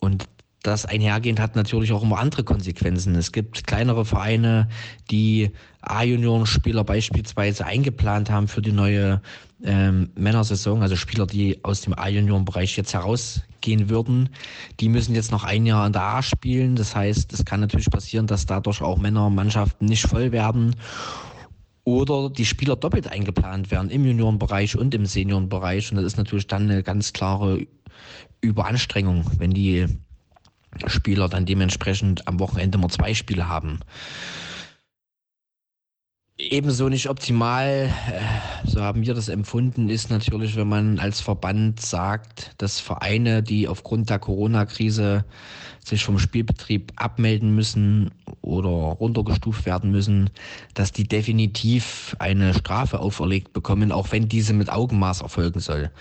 [0.00, 0.26] Und
[0.62, 3.14] das einhergehend hat natürlich auch immer andere Konsequenzen.
[3.16, 4.68] Es gibt kleinere Vereine,
[5.10, 5.50] die
[5.80, 9.20] A-Junioren-Spieler beispielsweise eingeplant haben für die neue
[9.64, 14.28] ähm, Männersaison, also Spieler, die aus dem A-Junioren-Bereich jetzt herausgehen würden,
[14.80, 16.76] die müssen jetzt noch ein Jahr in der A spielen.
[16.76, 20.76] Das heißt, es kann natürlich passieren, dass dadurch auch Männermannschaften nicht voll werden
[21.84, 25.90] oder die Spieler doppelt eingeplant werden im Juniorenbereich und im Seniorenbereich.
[25.90, 27.66] Und das ist natürlich dann eine ganz klare
[28.40, 29.86] Überanstrengung, wenn die
[30.86, 33.80] Spieler dann dementsprechend am Wochenende nur zwei Spiele haben.
[36.50, 41.80] Ebenso nicht optimal, äh, so haben wir das empfunden, ist natürlich, wenn man als Verband
[41.80, 45.24] sagt, dass Vereine, die aufgrund der Corona-Krise
[45.84, 50.30] sich vom Spielbetrieb abmelden müssen oder runtergestuft werden müssen,
[50.74, 55.92] dass die definitiv eine Strafe auferlegt bekommen, auch wenn diese mit Augenmaß erfolgen soll.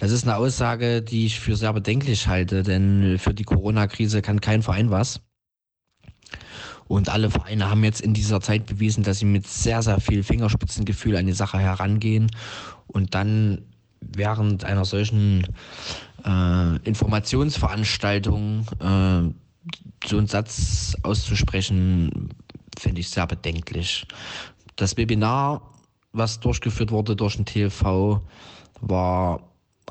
[0.00, 4.40] Das ist eine Aussage, die ich für sehr bedenklich halte, denn für die Corona-Krise kann
[4.40, 5.20] kein Verein was.
[6.86, 10.22] Und alle Vereine haben jetzt in dieser Zeit bewiesen, dass sie mit sehr, sehr viel
[10.22, 12.30] Fingerspitzengefühl an die Sache herangehen
[12.86, 13.62] und dann
[14.00, 15.46] während einer solchen
[16.24, 22.28] äh, Informationsveranstaltung äh, so einen Satz auszusprechen,
[22.78, 24.06] finde ich sehr bedenklich.
[24.76, 25.62] Das Webinar,
[26.12, 28.20] was durchgeführt wurde durch den TV,
[28.80, 29.40] war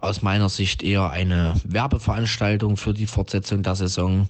[0.03, 4.27] aus meiner Sicht eher eine Werbeveranstaltung für die Fortsetzung der Saison.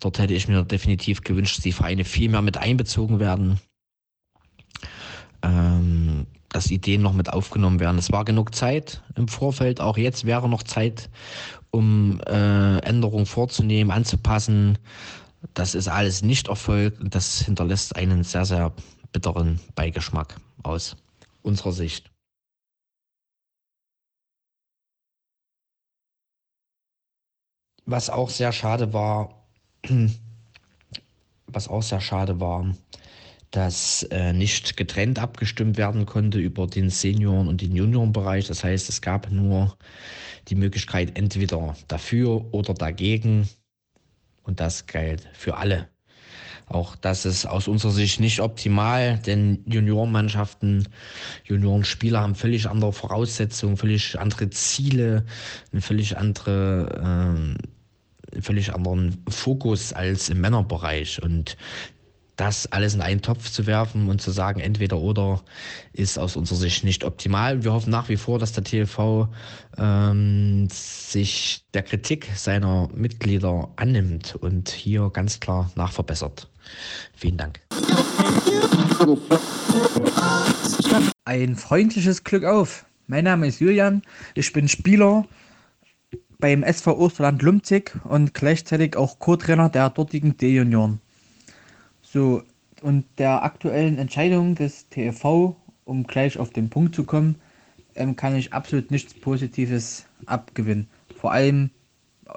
[0.00, 3.60] Dort hätte ich mir definitiv gewünscht, dass die Vereine viel mehr mit einbezogen werden.
[5.42, 7.98] Ähm, dass Ideen noch mit aufgenommen werden.
[7.98, 9.80] Es war genug Zeit im Vorfeld.
[9.80, 11.08] Auch jetzt wäre noch Zeit,
[11.70, 14.78] um äh, Änderungen vorzunehmen, anzupassen.
[15.54, 18.72] Das ist alles nicht erfolgt und das hinterlässt einen sehr, sehr
[19.12, 20.96] bitteren Beigeschmack aus
[21.42, 22.09] unserer Sicht.
[27.86, 29.44] Was auch sehr schade war,
[31.46, 32.74] was auch sehr schade war,
[33.50, 38.46] dass äh, nicht getrennt abgestimmt werden konnte über den Senioren- und den Juniorenbereich.
[38.46, 39.76] Das heißt, es gab nur
[40.48, 43.48] die Möglichkeit entweder dafür oder dagegen.
[44.42, 45.88] Und das galt für alle.
[46.70, 50.88] Auch das ist aus unserer Sicht nicht optimal, denn Juniorenmannschaften,
[51.44, 55.26] Juniorenspieler haben völlig andere Voraussetzungen, völlig andere Ziele,
[55.72, 57.58] eine völlig andere,
[58.32, 61.20] äh, völlig anderen Fokus als im Männerbereich.
[61.20, 61.56] Und
[62.36, 65.42] das alles in einen Topf zu werfen und zu sagen, entweder oder,
[65.92, 67.64] ist aus unserer Sicht nicht optimal.
[67.64, 69.28] Wir hoffen nach wie vor, dass der TV
[69.76, 76.49] ähm, sich der Kritik seiner Mitglieder annimmt und hier ganz klar nachverbessert.
[77.14, 77.60] Vielen Dank.
[81.24, 82.84] ein freundliches Glück auf.
[83.06, 84.02] Mein Name ist Julian,
[84.34, 85.26] ich bin Spieler
[86.38, 91.00] beim SV Osterland Lumzig und gleichzeitig auch Co-Trainer der dortigen D-Junioren.
[92.02, 92.42] So,
[92.82, 95.54] und der aktuellen Entscheidung des TFV,
[95.84, 97.36] um gleich auf den Punkt zu kommen,
[97.94, 100.88] ähm, kann ich absolut nichts Positives abgewinnen.
[101.16, 101.70] Vor allem,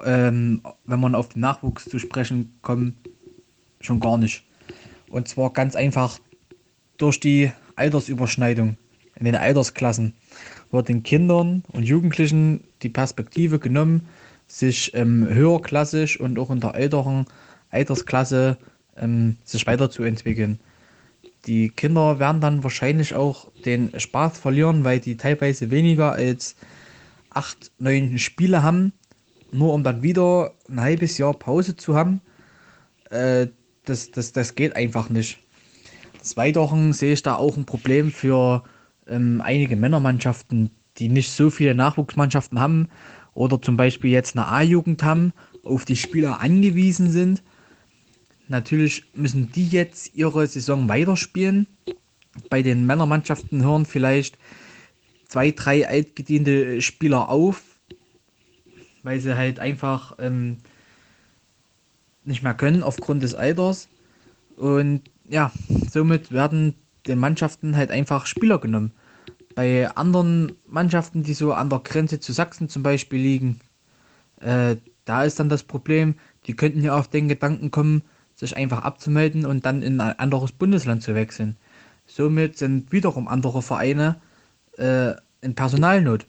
[0.04, 2.94] ähm, wenn man auf den Nachwuchs zu sprechen kommt,
[3.84, 4.44] schon gar nicht.
[5.10, 6.18] Und zwar ganz einfach
[6.96, 8.76] durch die Altersüberschneidung
[9.16, 10.14] in den Altersklassen
[10.70, 14.08] wird den Kindern und Jugendlichen die Perspektive genommen,
[14.46, 17.26] sich ähm, höherklassig und auch in der älteren
[17.70, 18.58] Altersklasse
[18.96, 20.60] ähm, sich weiterzuentwickeln.
[21.46, 26.56] Die Kinder werden dann wahrscheinlich auch den Spaß verlieren, weil die teilweise weniger als
[27.30, 28.92] acht, neun Spiele haben,
[29.52, 32.20] nur um dann wieder ein halbes Jahr Pause zu haben.
[33.10, 33.48] Äh,
[33.84, 35.38] das, das, das geht einfach nicht.
[36.20, 38.64] Des Weiteren sehe ich da auch ein Problem für
[39.06, 42.88] ähm, einige Männermannschaften, die nicht so viele Nachwuchsmannschaften haben
[43.34, 45.32] oder zum Beispiel jetzt eine A-Jugend haben,
[45.62, 47.42] auf die Spieler angewiesen sind.
[48.48, 51.66] Natürlich müssen die jetzt ihre Saison weiterspielen.
[52.50, 54.38] Bei den Männermannschaften hören vielleicht
[55.28, 57.62] zwei, drei altgediente Spieler auf,
[59.02, 60.58] weil sie halt einfach ähm,
[62.24, 63.88] nicht mehr können aufgrund des Alters.
[64.56, 65.52] Und ja,
[65.90, 66.74] somit werden
[67.06, 68.92] den Mannschaften halt einfach Spieler genommen.
[69.54, 73.60] Bei anderen Mannschaften, die so an der Grenze zu Sachsen zum Beispiel liegen,
[74.40, 76.14] äh, da ist dann das Problem,
[76.46, 78.02] die könnten ja auf den Gedanken kommen,
[78.34, 81.56] sich einfach abzumelden und dann in ein anderes Bundesland zu wechseln.
[82.06, 84.16] Somit sind wiederum andere Vereine
[84.76, 86.26] äh, in Personalnot.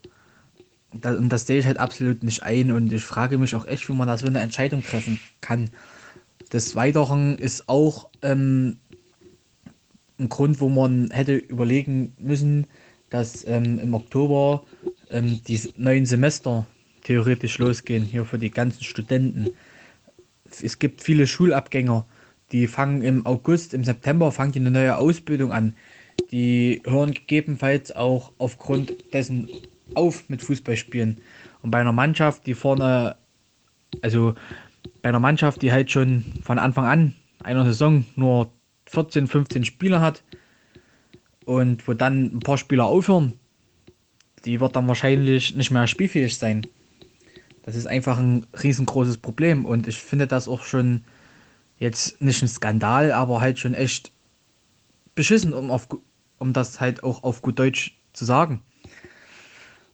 [1.01, 3.87] Das, und das sehe ich halt absolut nicht ein und ich frage mich auch echt,
[3.89, 5.69] wie man da so eine Entscheidung treffen kann.
[6.53, 8.77] Des Weiteren ist auch ähm,
[10.19, 12.67] ein Grund, wo man hätte überlegen müssen,
[13.09, 14.63] dass ähm, im Oktober
[15.09, 16.65] ähm, die neuen Semester
[17.03, 19.49] theoretisch losgehen, hier für die ganzen Studenten.
[20.61, 22.05] Es gibt viele Schulabgänger,
[22.51, 25.75] die fangen im August, im September fangen die eine neue Ausbildung an.
[26.31, 29.49] Die hören gegebenenfalls auch aufgrund dessen
[29.93, 31.21] auf mit Fußballspielen.
[31.61, 33.15] Und bei einer Mannschaft, die vorne,
[34.01, 34.35] also
[35.01, 38.51] bei einer Mannschaft, die halt schon von Anfang an einer Saison nur
[38.87, 40.23] 14, 15 Spieler hat,
[41.45, 43.33] und wo dann ein paar Spieler aufhören,
[44.43, 46.67] die wird dann wahrscheinlich nicht mehr spielfähig sein.
[47.63, 51.03] Das ist einfach ein riesengroßes Problem und ich finde das auch schon
[51.77, 54.11] jetzt nicht ein Skandal, aber halt schon echt
[55.15, 55.87] beschissen, um, auf,
[56.37, 58.61] um das halt auch auf gut Deutsch zu sagen.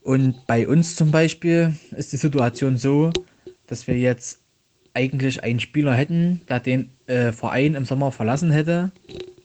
[0.02, 3.12] Und bei uns zum Beispiel ist die Situation so,
[3.66, 4.40] dass wir jetzt
[4.94, 8.90] eigentlich einen Spieler hätten, der den äh, Verein im Sommer verlassen hätte,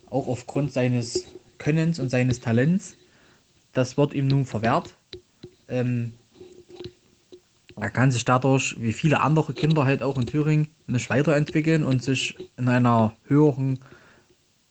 [0.09, 1.25] auch aufgrund seines
[1.57, 2.97] Könnens und seines Talents.
[3.73, 4.95] Das wird ihm nun verwehrt.
[5.67, 6.13] Ähm,
[7.79, 12.03] er kann sich dadurch, wie viele andere Kinder halt auch in Thüringen, nicht weiterentwickeln und
[12.03, 13.79] sich in einer höheren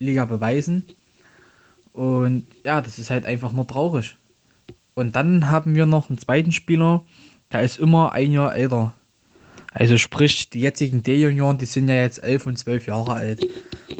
[0.01, 0.85] Liga beweisen.
[1.93, 4.17] Und ja, das ist halt einfach nur traurig.
[4.99, 7.05] Und dann haben wir noch einen zweiten Spieler,
[7.53, 8.95] der ist immer ein Jahr älter.
[9.71, 13.47] Also sprich, die jetzigen D-Junioren, die sind ja jetzt elf und zwölf Jahre alt.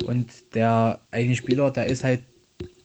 [0.07, 2.23] Und der eine Spieler, der ist halt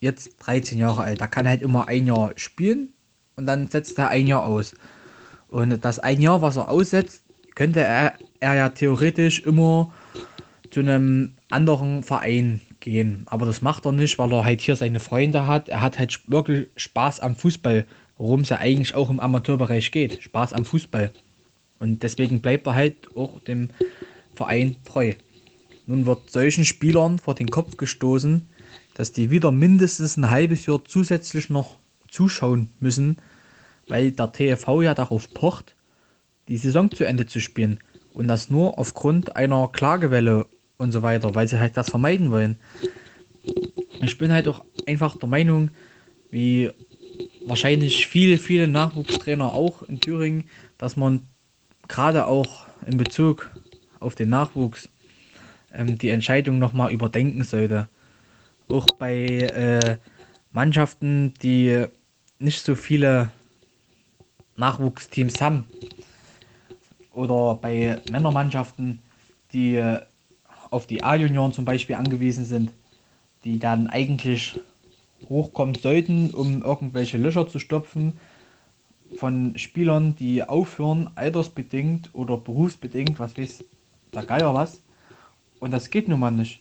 [0.00, 1.22] jetzt 13 Jahre alt.
[1.22, 2.92] Da kann halt immer ein Jahr spielen
[3.36, 4.74] und dann setzt er ein Jahr aus.
[5.48, 9.90] Und das ein Jahr, was er aussetzt, könnte er, er ja theoretisch immer
[10.70, 13.22] zu einem anderen Verein gehen.
[13.26, 15.70] Aber das macht er nicht, weil er halt hier seine Freunde hat.
[15.70, 17.86] Er hat halt wirklich Spaß am Fußball,
[18.16, 20.22] worum es ja eigentlich auch im Amateurbereich geht.
[20.22, 21.12] Spaß am Fußball.
[21.78, 23.70] Und deswegen bleibt er halt auch dem
[24.34, 25.14] Verein treu.
[25.86, 28.48] Nun wird solchen Spielern vor den Kopf gestoßen,
[28.94, 33.16] dass die wieder mindestens ein halbes Jahr zusätzlich noch zuschauen müssen,
[33.88, 35.74] weil der TFV ja darauf pocht,
[36.48, 37.80] die Saison zu Ende zu spielen.
[38.12, 40.46] Und das nur aufgrund einer Klagewelle
[40.76, 42.58] und so weiter, weil sie halt das vermeiden wollen.
[44.00, 45.70] Ich bin halt auch einfach der Meinung,
[46.30, 46.70] wie
[47.46, 50.44] wahrscheinlich viele, viele Nachwuchstrainer auch in Thüringen,
[50.78, 51.26] dass man
[51.88, 53.50] gerade auch in Bezug
[54.00, 54.88] auf den Nachwuchs
[55.72, 57.88] ähm, die Entscheidung nochmal überdenken sollte
[58.72, 59.98] auch bei äh,
[60.52, 61.86] Mannschaften, die
[62.38, 63.30] nicht so viele
[64.56, 65.66] Nachwuchsteams haben.
[67.12, 69.00] Oder bei Männermannschaften,
[69.52, 70.00] die äh,
[70.70, 72.72] auf die A-Junioren zum Beispiel angewiesen sind,
[73.44, 74.58] die dann eigentlich
[75.28, 78.14] hochkommen sollten, um irgendwelche Löcher zu stopfen
[79.16, 83.64] von Spielern, die aufhören, altersbedingt oder berufsbedingt, was weiß
[84.14, 84.82] der Geier was.
[85.60, 86.60] Und das geht nun mal nicht.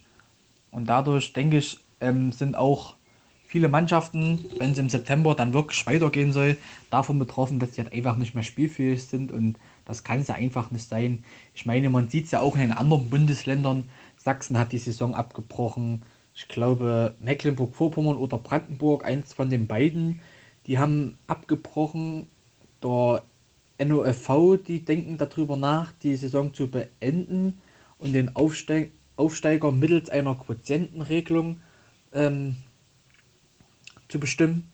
[0.71, 2.95] Und dadurch denke ich, ähm, sind auch
[3.51, 6.57] viele Mannschaften, wenn es im September dann wirklich weitergehen soll,
[6.89, 10.35] davon betroffen, dass sie halt einfach nicht mehr spielfähig sind und das kann es ja
[10.35, 11.25] einfach nicht sein.
[11.53, 13.89] Ich meine, man sieht es ja auch in den anderen Bundesländern.
[14.15, 16.03] Sachsen hat die Saison abgebrochen.
[16.33, 20.21] Ich glaube, Mecklenburg-Vorpommern oder Brandenburg, eins von den beiden,
[20.67, 22.27] die haben abgebrochen.
[22.83, 23.23] Der
[23.83, 27.61] NOFV, die denken darüber nach, die Saison zu beenden
[27.99, 31.61] und den Aufsteig Aufsteiger mittels einer Quotientenregelung
[32.13, 32.55] ähm,
[34.07, 34.71] zu bestimmen.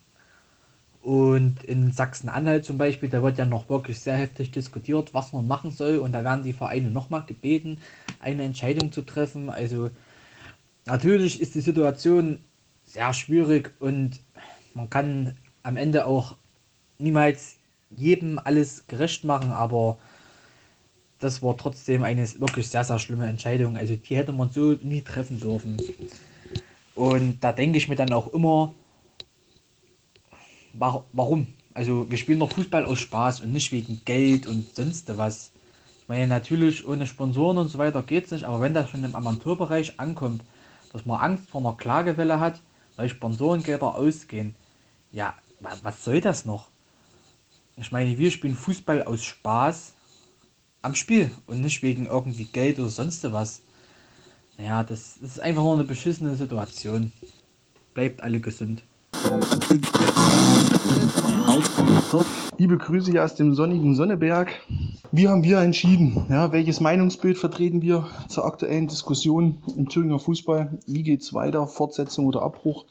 [1.02, 5.48] Und in Sachsen-Anhalt zum Beispiel, da wird ja noch wirklich sehr heftig diskutiert, was man
[5.48, 5.98] machen soll.
[5.98, 7.80] Und da werden die Vereine nochmal gebeten,
[8.20, 9.50] eine Entscheidung zu treffen.
[9.50, 9.90] Also
[10.88, 12.40] natürlich ist die Situation
[12.86, 14.20] sehr schwierig und
[14.74, 16.36] man kann am Ende auch
[16.98, 17.58] niemals
[17.90, 19.98] jedem alles gerecht machen, aber
[21.20, 23.78] das war trotzdem eine wirklich sehr, sehr schlimme Entscheidung.
[23.78, 25.78] Also die hätte man so nie treffen dürfen.
[26.96, 28.74] Und da denke ich mir dann auch immer,
[30.74, 31.48] warum?
[31.74, 35.52] Also wir spielen doch Fußball aus Spaß und nicht wegen Geld und sonst was.
[36.02, 39.04] Ich meine, natürlich ohne Sponsoren und so weiter geht es nicht, aber wenn das schon
[39.04, 40.42] im Amateurbereich ankommt,
[40.94, 42.62] dass man Angst vor einer Klagewelle hat,
[42.96, 44.56] weil Sponsorengelder ausgehen,
[45.12, 46.68] ja, was soll das noch?
[47.76, 49.94] Ich meine, wir spielen Fußball aus Spaß
[50.82, 53.62] am Spiel und nicht wegen irgendwie Geld oder sonst was.
[54.58, 57.12] Naja, das, ist einfach nur eine beschissene Situation.
[57.94, 58.84] Bleibt alle gesund.
[62.60, 64.52] Liebe Grüße hier aus dem sonnigen Sonneberg.
[65.12, 66.26] Wie haben wir entschieden?
[66.28, 70.80] Ja, welches Meinungsbild vertreten wir zur aktuellen Diskussion im Thüringer Fußball?
[70.88, 71.68] Wie geht es weiter?
[71.68, 72.86] Fortsetzung oder Abbruch?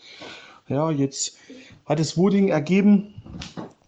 [0.69, 1.37] Ja, jetzt
[1.85, 3.15] hat das Voting ergeben,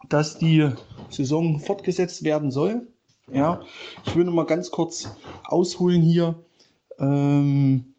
[0.09, 0.69] dass die
[1.11, 2.89] Saison fortgesetzt werden soll.
[3.33, 3.61] Ja,
[4.05, 5.09] ich will noch mal ganz kurz
[5.45, 6.35] ausholen hier.
[6.99, 7.95] Ähm,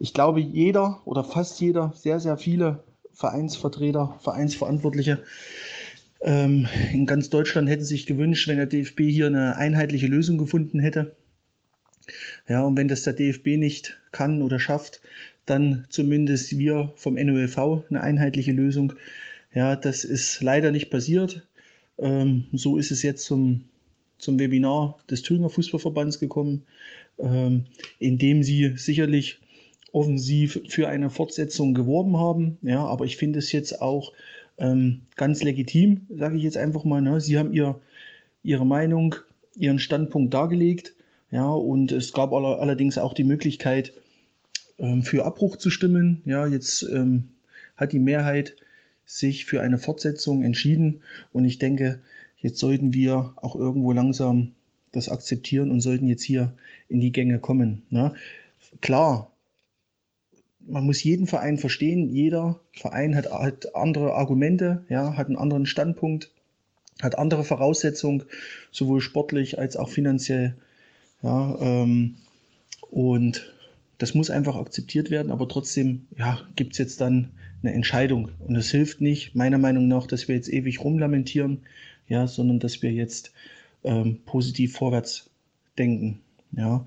[0.00, 2.82] ich glaube, jeder oder fast jeder, sehr, sehr viele
[3.12, 5.22] Vereinsvertreter, Vereinsverantwortliche
[6.22, 10.78] ähm, in ganz Deutschland hätten sich gewünscht, wenn der DFB hier eine einheitliche Lösung gefunden
[10.78, 11.16] hätte.
[12.48, 15.00] Ja, und wenn das der DFB nicht kann oder schafft,
[15.46, 17.58] dann zumindest wir vom NOLV
[17.88, 18.92] eine einheitliche Lösung.
[19.54, 21.46] Ja, das ist leider nicht passiert.
[21.98, 23.64] Ähm, so ist es jetzt zum,
[24.18, 26.62] zum Webinar des Thüringer Fußballverbands gekommen,
[27.18, 27.64] ähm,
[27.98, 29.38] in dem sie sicherlich
[29.92, 32.58] offensiv für eine Fortsetzung geworben haben.
[32.62, 34.12] Ja, aber ich finde es jetzt auch
[34.60, 37.00] ähm, ganz legitim, sage ich jetzt einfach mal.
[37.00, 37.20] Ne?
[37.20, 37.80] Sie haben ihr,
[38.42, 39.16] ihre Meinung,
[39.56, 40.94] ihren Standpunkt dargelegt.
[41.32, 43.92] Ja, und es gab aller, allerdings auch die Möglichkeit,
[44.78, 46.22] ähm, für Abbruch zu stimmen.
[46.24, 47.30] Ja, jetzt ähm,
[47.76, 48.56] hat die Mehrheit
[49.06, 51.00] sich für eine Fortsetzung entschieden.
[51.32, 52.00] Und ich denke,
[52.38, 54.52] jetzt sollten wir auch irgendwo langsam
[54.92, 56.52] das akzeptieren und sollten jetzt hier
[56.88, 57.82] in die Gänge kommen.
[57.90, 58.12] Ne?
[58.80, 59.29] Klar,
[60.66, 62.08] man muss jeden Verein verstehen.
[62.08, 66.30] Jeder Verein hat, hat andere Argumente, ja, hat einen anderen Standpunkt,
[67.02, 68.24] hat andere Voraussetzungen,
[68.70, 70.54] sowohl sportlich als auch finanziell.
[71.22, 72.16] Ja, ähm,
[72.90, 73.52] und
[73.98, 77.30] das muss einfach akzeptiert werden, aber trotzdem ja, gibt es jetzt dann
[77.62, 78.30] eine Entscheidung.
[78.46, 81.60] Und es hilft nicht, meiner Meinung nach, dass wir jetzt ewig rumlamentieren,
[82.08, 83.32] ja, sondern dass wir jetzt
[83.84, 85.30] ähm, positiv vorwärts
[85.78, 86.20] denken.
[86.52, 86.86] Ja.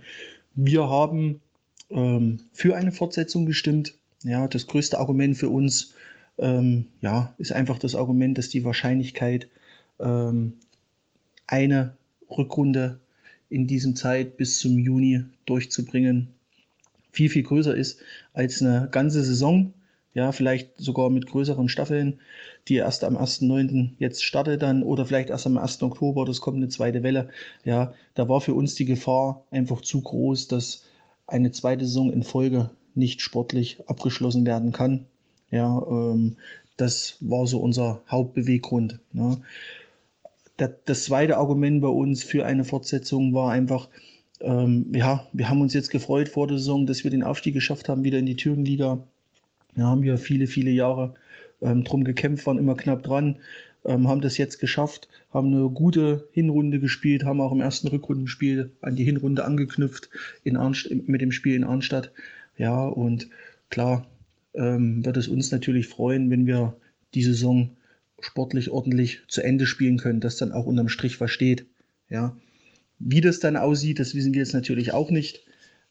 [0.55, 1.41] Wir haben
[1.89, 3.95] ähm, für eine Fortsetzung gestimmt.
[4.23, 5.93] Ja, das größte Argument für uns
[6.37, 9.47] ähm, ja, ist einfach das Argument, dass die Wahrscheinlichkeit,
[9.99, 10.53] ähm,
[11.47, 11.95] eine
[12.29, 12.99] Rückrunde
[13.49, 16.29] in diesem Zeit bis zum Juni durchzubringen,
[17.11, 17.99] viel, viel größer ist
[18.33, 19.73] als eine ganze Saison.
[20.15, 22.19] Ja, vielleicht sogar mit größeren Staffeln,
[22.67, 23.93] die erst am 1.9.
[23.97, 25.81] jetzt startet dann oder vielleicht erst am 1.
[25.81, 27.29] Oktober, das kommt eine zweite Welle.
[27.65, 30.83] Ja, da war für uns die Gefahr einfach zu groß, dass
[31.33, 35.05] eine zweite Saison in Folge nicht sportlich abgeschlossen werden kann.
[35.49, 36.37] Ja, ähm,
[36.77, 38.99] das war so unser Hauptbeweggrund.
[39.11, 39.41] Ne?
[40.85, 43.89] das zweite Argument bei uns für eine Fortsetzung war einfach,
[44.39, 47.89] ähm, ja, wir haben uns jetzt gefreut vor der Saison, dass wir den Aufstieg geschafft
[47.89, 48.99] haben, wieder in die Thüringenliga.
[49.75, 51.15] Da haben wir viele, viele Jahre
[51.61, 53.37] ähm, drum gekämpft, waren immer knapp dran,
[53.85, 58.71] ähm, haben das jetzt geschafft, haben eine gute Hinrunde gespielt, haben auch im ersten Rückrundenspiel
[58.81, 60.09] an die Hinrunde angeknüpft
[60.43, 62.11] in Arnst mit dem Spiel in Arnstadt.
[62.57, 63.29] Ja, und
[63.69, 64.07] klar
[64.53, 66.75] ähm, wird es uns natürlich freuen, wenn wir
[67.13, 67.71] die Saison
[68.19, 71.65] sportlich ordentlich zu Ende spielen können, dass dann auch unterm Strich was steht.
[72.09, 72.37] Ja,
[72.99, 75.43] wie das dann aussieht, das wissen wir jetzt natürlich auch nicht.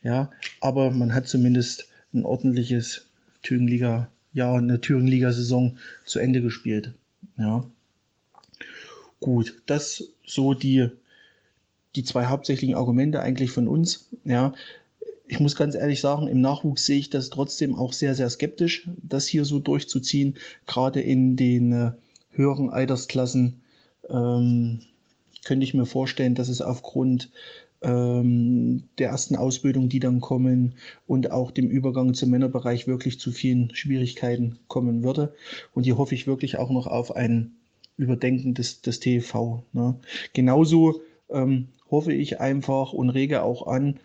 [0.02, 0.30] Ja,
[0.60, 3.06] aber man hat zumindest ein ordentliches
[3.42, 6.94] Thüringenliga, ja, eine Thüringenliga-Saison zu Ende gespielt.
[7.36, 7.64] Ja.
[9.22, 10.88] Gut, das so die,
[11.94, 14.08] die zwei hauptsächlichen Argumente eigentlich von uns.
[14.24, 14.52] Ja,
[15.28, 18.88] ich muss ganz ehrlich sagen, im Nachwuchs sehe ich das trotzdem auch sehr, sehr skeptisch,
[19.00, 20.34] das hier so durchzuziehen,
[20.66, 21.92] gerade in den äh,
[22.30, 23.60] höheren Altersklassen.
[24.10, 24.80] Ähm,
[25.44, 27.30] könnte ich mir vorstellen, dass es aufgrund
[27.80, 30.74] ähm, der ersten Ausbildung, die dann kommen
[31.06, 35.32] und auch dem Übergang zum Männerbereich wirklich zu vielen Schwierigkeiten kommen würde.
[35.74, 37.52] Und hier hoffe ich wirklich auch noch auf ein
[37.96, 39.64] Überdenken des, des TV.
[39.72, 39.96] Ne?
[40.32, 43.98] Genauso ähm, hoffe ich einfach und rege auch an,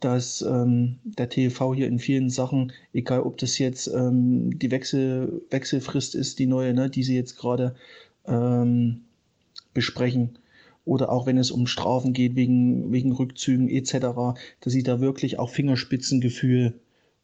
[0.00, 5.42] dass ähm, der TV hier in vielen Sachen, egal ob das jetzt ähm, die Wechsel,
[5.50, 7.74] Wechselfrist ist, die neue, ne, die sie jetzt gerade
[8.26, 9.02] ähm,
[9.74, 10.38] besprechen,
[10.84, 15.38] oder auch wenn es um Strafen geht wegen, wegen Rückzügen etc., dass sie da wirklich
[15.38, 16.74] auch Fingerspitzengefühl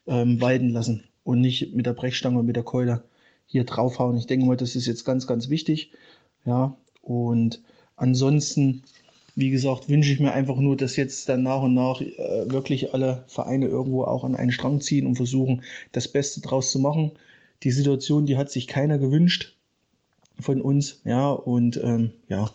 [0.06, 3.02] ähm, walten lassen und nicht mit der Brechstange und mit der Keule
[3.48, 4.16] hier draufhauen.
[4.16, 5.90] Ich denke mal, das ist jetzt ganz, ganz wichtig.
[6.44, 7.60] Ja, und
[7.96, 8.84] ansonsten,
[9.34, 12.94] wie gesagt, wünsche ich mir einfach nur, dass jetzt dann nach und nach äh, wirklich
[12.94, 17.10] alle Vereine irgendwo auch an einen Strang ziehen und versuchen, das Beste draus zu machen.
[17.64, 19.56] Die Situation, die hat sich keiner gewünscht
[20.38, 22.48] von uns, ja, und ähm, ja,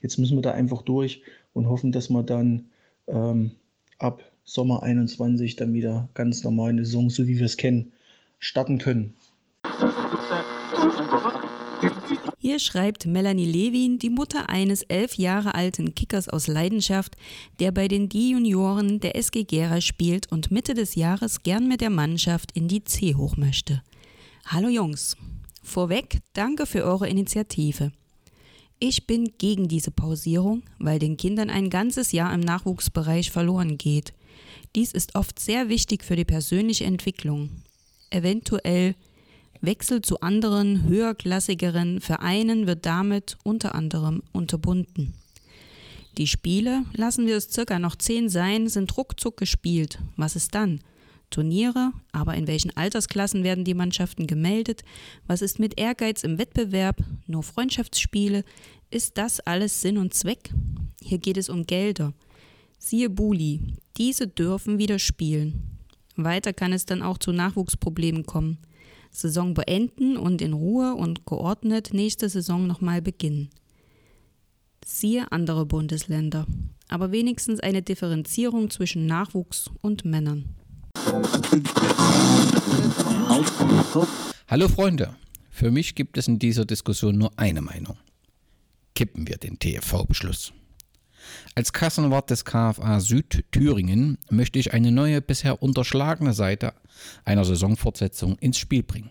[0.00, 1.22] Jetzt müssen wir da einfach durch
[1.52, 2.70] und hoffen, dass wir dann
[3.06, 3.52] ähm,
[3.98, 7.92] ab Sommer 21 dann wieder ganz normal eine Saison, so wie wir es kennen,
[8.38, 9.14] starten können.
[12.42, 17.18] Hier schreibt Melanie Levin, die Mutter eines elf Jahre alten Kickers aus Leidenschaft,
[17.58, 21.90] der bei den D-Junioren der SG Gera spielt und Mitte des Jahres gern mit der
[21.90, 23.82] Mannschaft in die C hoch möchte.
[24.46, 25.18] Hallo Jungs.
[25.62, 27.92] Vorweg, danke für eure Initiative.
[28.78, 34.14] Ich bin gegen diese Pausierung, weil den Kindern ein ganzes Jahr im Nachwuchsbereich verloren geht.
[34.74, 37.50] Dies ist oft sehr wichtig für die persönliche Entwicklung.
[38.08, 38.94] Eventuell
[39.60, 45.14] Wechsel zu anderen, höherklassigeren Vereinen wird damit unter anderem unterbunden.
[46.18, 49.98] Die Spiele, lassen wir es circa noch zehn sein, sind ruckzuck gespielt.
[50.16, 50.80] Was ist dann?
[51.30, 54.82] Turniere, aber in welchen Altersklassen werden die Mannschaften gemeldet?
[55.26, 56.96] Was ist mit Ehrgeiz im Wettbewerb?
[57.26, 58.44] Nur Freundschaftsspiele?
[58.90, 60.50] Ist das alles Sinn und Zweck?
[61.00, 62.12] Hier geht es um Gelder.
[62.78, 63.60] Siehe Buli,
[63.96, 65.78] diese dürfen wieder spielen.
[66.16, 68.58] Weiter kann es dann auch zu Nachwuchsproblemen kommen.
[69.10, 73.50] Saison beenden und in Ruhe und geordnet nächste Saison nochmal beginnen.
[74.84, 76.46] Siehe andere Bundesländer.
[76.88, 80.56] Aber wenigstens eine Differenzierung zwischen Nachwuchs und Männern.
[84.48, 85.14] Hallo Freunde,
[85.50, 87.96] für mich gibt es in dieser Diskussion nur eine Meinung.
[88.94, 90.52] Kippen wir den TFV-Beschluss.
[91.54, 96.74] Als Kassenwart des KFA Südthüringen möchte ich eine neue, bisher unterschlagene Seite
[97.24, 99.10] einer Saisonfortsetzung ins Spiel bringen.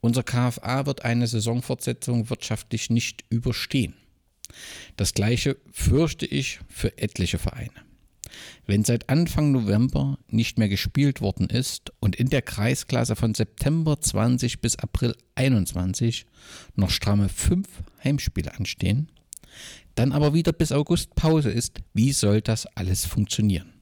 [0.00, 3.94] Unser KFA wird eine Saisonfortsetzung wirtschaftlich nicht überstehen.
[4.96, 7.70] Das gleiche fürchte ich für etliche Vereine.
[8.66, 14.00] Wenn seit Anfang November nicht mehr gespielt worden ist und in der Kreisklasse von September
[14.00, 16.26] 20 bis April 21
[16.76, 17.68] noch stramme fünf
[18.04, 19.10] Heimspiele anstehen,
[19.94, 23.72] dann aber wieder bis August Pause ist, wie soll das alles funktionieren?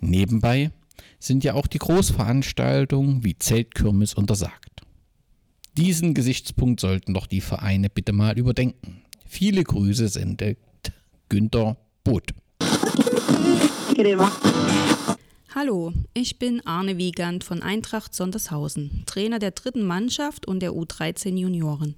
[0.00, 0.70] Nebenbei
[1.18, 4.82] sind ja auch die Großveranstaltungen wie Zeltkirmes untersagt.
[5.76, 9.02] Diesen Gesichtspunkt sollten doch die Vereine bitte mal überdenken.
[9.26, 10.58] Viele Grüße sendet
[11.28, 12.32] Günter Both.
[15.54, 21.36] Hallo, ich bin Arne Wiegand von Eintracht Sondershausen, Trainer der dritten Mannschaft und der U13
[21.36, 21.94] Junioren.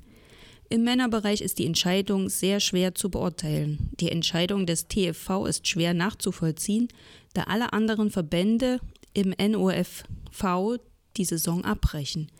[0.70, 3.90] Im Männerbereich ist die Entscheidung sehr schwer zu beurteilen.
[4.00, 6.88] Die Entscheidung des TFV ist schwer nachzuvollziehen,
[7.32, 8.78] da alle anderen Verbände
[9.14, 10.78] im NOFV
[11.16, 12.30] die Saison abbrechen.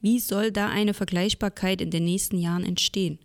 [0.00, 3.20] Wie soll da eine Vergleichbarkeit in den nächsten Jahren entstehen?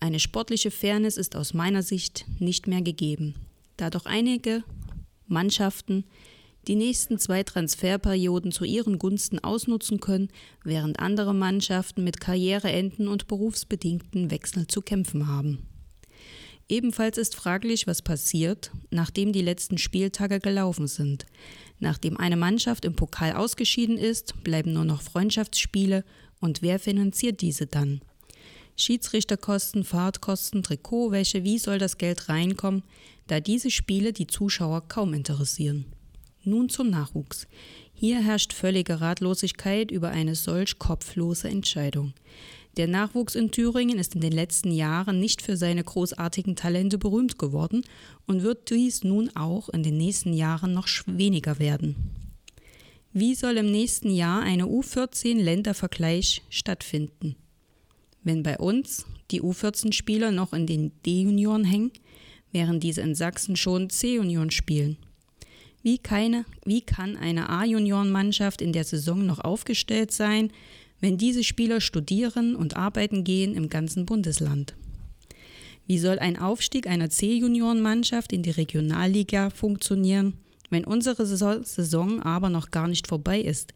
[0.00, 3.36] Eine sportliche Fairness ist aus meiner Sicht nicht mehr gegeben,
[3.76, 4.64] da doch einige
[5.28, 6.04] Mannschaften
[6.68, 10.28] die nächsten zwei Transferperioden zu ihren Gunsten ausnutzen können,
[10.64, 15.66] während andere Mannschaften mit Karriereenden und berufsbedingten Wechseln zu kämpfen haben.
[16.68, 21.26] Ebenfalls ist fraglich, was passiert, nachdem die letzten Spieltage gelaufen sind.
[21.80, 26.04] Nachdem eine Mannschaft im Pokal ausgeschieden ist, bleiben nur noch Freundschaftsspiele
[26.40, 28.00] und wer finanziert diese dann?
[28.76, 32.84] Schiedsrichterkosten, Fahrtkosten, Trikotwäsche, wie soll das Geld reinkommen?
[33.26, 35.86] da diese Spiele die Zuschauer kaum interessieren.
[36.44, 37.46] Nun zum Nachwuchs.
[37.92, 42.14] Hier herrscht völlige Ratlosigkeit über eine solch kopflose Entscheidung.
[42.76, 47.38] Der Nachwuchs in Thüringen ist in den letzten Jahren nicht für seine großartigen Talente berühmt
[47.38, 47.84] geworden
[48.26, 51.94] und wird dies nun auch in den nächsten Jahren noch weniger werden.
[53.12, 57.36] Wie soll im nächsten Jahr eine U14-Ländervergleich stattfinden?
[58.24, 61.92] Wenn bei uns die U14-Spieler noch in den D-Junioren hängen,
[62.52, 64.96] während diese in Sachsen schon C-Union spielen.
[65.82, 70.52] Wie, keine, wie kann eine A-Juniorenmannschaft in der Saison noch aufgestellt sein,
[71.00, 74.74] wenn diese Spieler studieren und arbeiten gehen im ganzen Bundesland?
[75.86, 80.34] Wie soll ein Aufstieg einer C-Juniorenmannschaft in die Regionalliga funktionieren,
[80.70, 83.74] wenn unsere Saison aber noch gar nicht vorbei ist?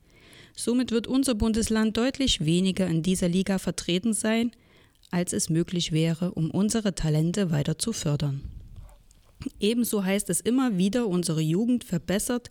[0.55, 4.53] Somit wird unser Bundesland deutlich weniger in dieser Liga vertreten sein,
[5.11, 8.43] als es möglich wäre, um unsere Talente weiter zu fördern.
[9.61, 12.51] Ebenso heißt es immer wieder, unsere Jugend verbessert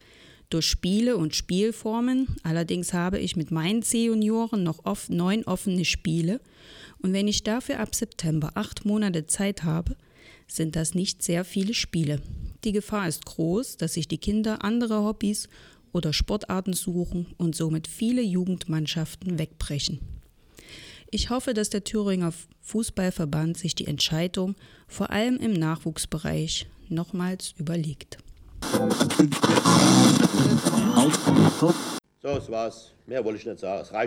[0.50, 2.28] durch Spiele und Spielformen.
[2.44, 6.40] Allerdings habe ich mit meinen C-Junioren noch oft neun offene Spiele
[7.06, 9.96] und wenn ich dafür ab September acht Monate Zeit habe,
[10.48, 12.22] sind das nicht sehr viele Spiele.
[12.64, 15.48] Die Gefahr ist groß, dass sich die Kinder andere Hobbys
[15.92, 20.00] oder Sportarten suchen und somit viele Jugendmannschaften wegbrechen.
[21.12, 24.56] Ich hoffe, dass der Thüringer Fußballverband sich die Entscheidung
[24.88, 28.18] vor allem im Nachwuchsbereich nochmals überlegt.
[32.22, 32.92] So, das war's.
[33.06, 33.82] Mehr wollte ich nicht sagen.
[33.82, 34.04] Es reicht.